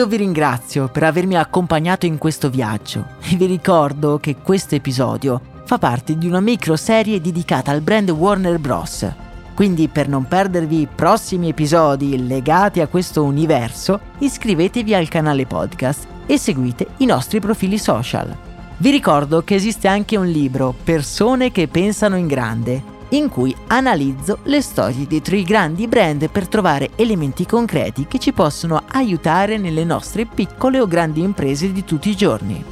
Io 0.00 0.06
vi 0.06 0.16
ringrazio 0.16 0.88
per 0.88 1.02
avermi 1.02 1.36
accompagnato 1.36 2.06
in 2.06 2.16
questo 2.16 2.48
viaggio 2.48 3.16
e 3.20 3.36
vi 3.36 3.44
ricordo 3.44 4.16
che 4.16 4.36
questo 4.36 4.74
episodio 4.74 5.38
fa 5.66 5.76
parte 5.76 6.16
di 6.16 6.26
una 6.26 6.40
micro 6.40 6.74
serie 6.74 7.20
dedicata 7.20 7.70
al 7.70 7.82
brand 7.82 8.08
Warner 8.08 8.58
Bros. 8.58 9.06
Quindi 9.52 9.88
per 9.88 10.08
non 10.08 10.26
perdervi 10.26 10.88
prossimi 10.94 11.50
episodi 11.50 12.26
legati 12.26 12.80
a 12.80 12.86
questo 12.86 13.24
universo, 13.24 14.00
iscrivetevi 14.20 14.94
al 14.94 15.08
canale 15.08 15.44
podcast 15.44 16.06
e 16.24 16.38
seguite 16.38 16.86
i 16.96 17.04
nostri 17.04 17.38
profili 17.38 17.76
social. 17.76 18.34
Vi 18.78 18.90
ricordo 18.90 19.42
che 19.42 19.54
esiste 19.54 19.86
anche 19.86 20.16
un 20.16 20.28
libro, 20.28 20.74
Persone 20.82 21.52
che 21.52 21.68
pensano 21.68 22.16
in 22.16 22.26
grande, 22.26 22.82
in 23.10 23.28
cui 23.28 23.54
analizzo 23.68 24.38
le 24.44 24.60
storie 24.60 25.06
dietro 25.06 25.36
i 25.36 25.42
grandi 25.42 25.86
brand 25.86 26.28
per 26.28 26.48
trovare 26.48 26.90
elementi 26.96 27.46
concreti 27.46 28.06
che 28.06 28.18
ci 28.18 28.32
possono 28.32 28.82
aiutare 28.92 29.56
nelle 29.56 29.84
nostre 29.84 30.26
piccole 30.26 30.80
o 30.80 30.86
grandi 30.86 31.22
imprese 31.22 31.72
di 31.72 31.84
tutti 31.84 32.10
i 32.10 32.16
giorni. 32.16 32.62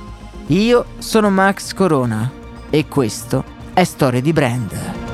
Io 0.49 0.85
sono 0.99 1.31
Max 1.31 1.75
Corona 1.75 2.31
e 2.71 2.87
questo 2.89 3.45
è 3.73 3.85
Storie 3.85 4.21
di 4.21 4.33
Brand. 4.33 5.08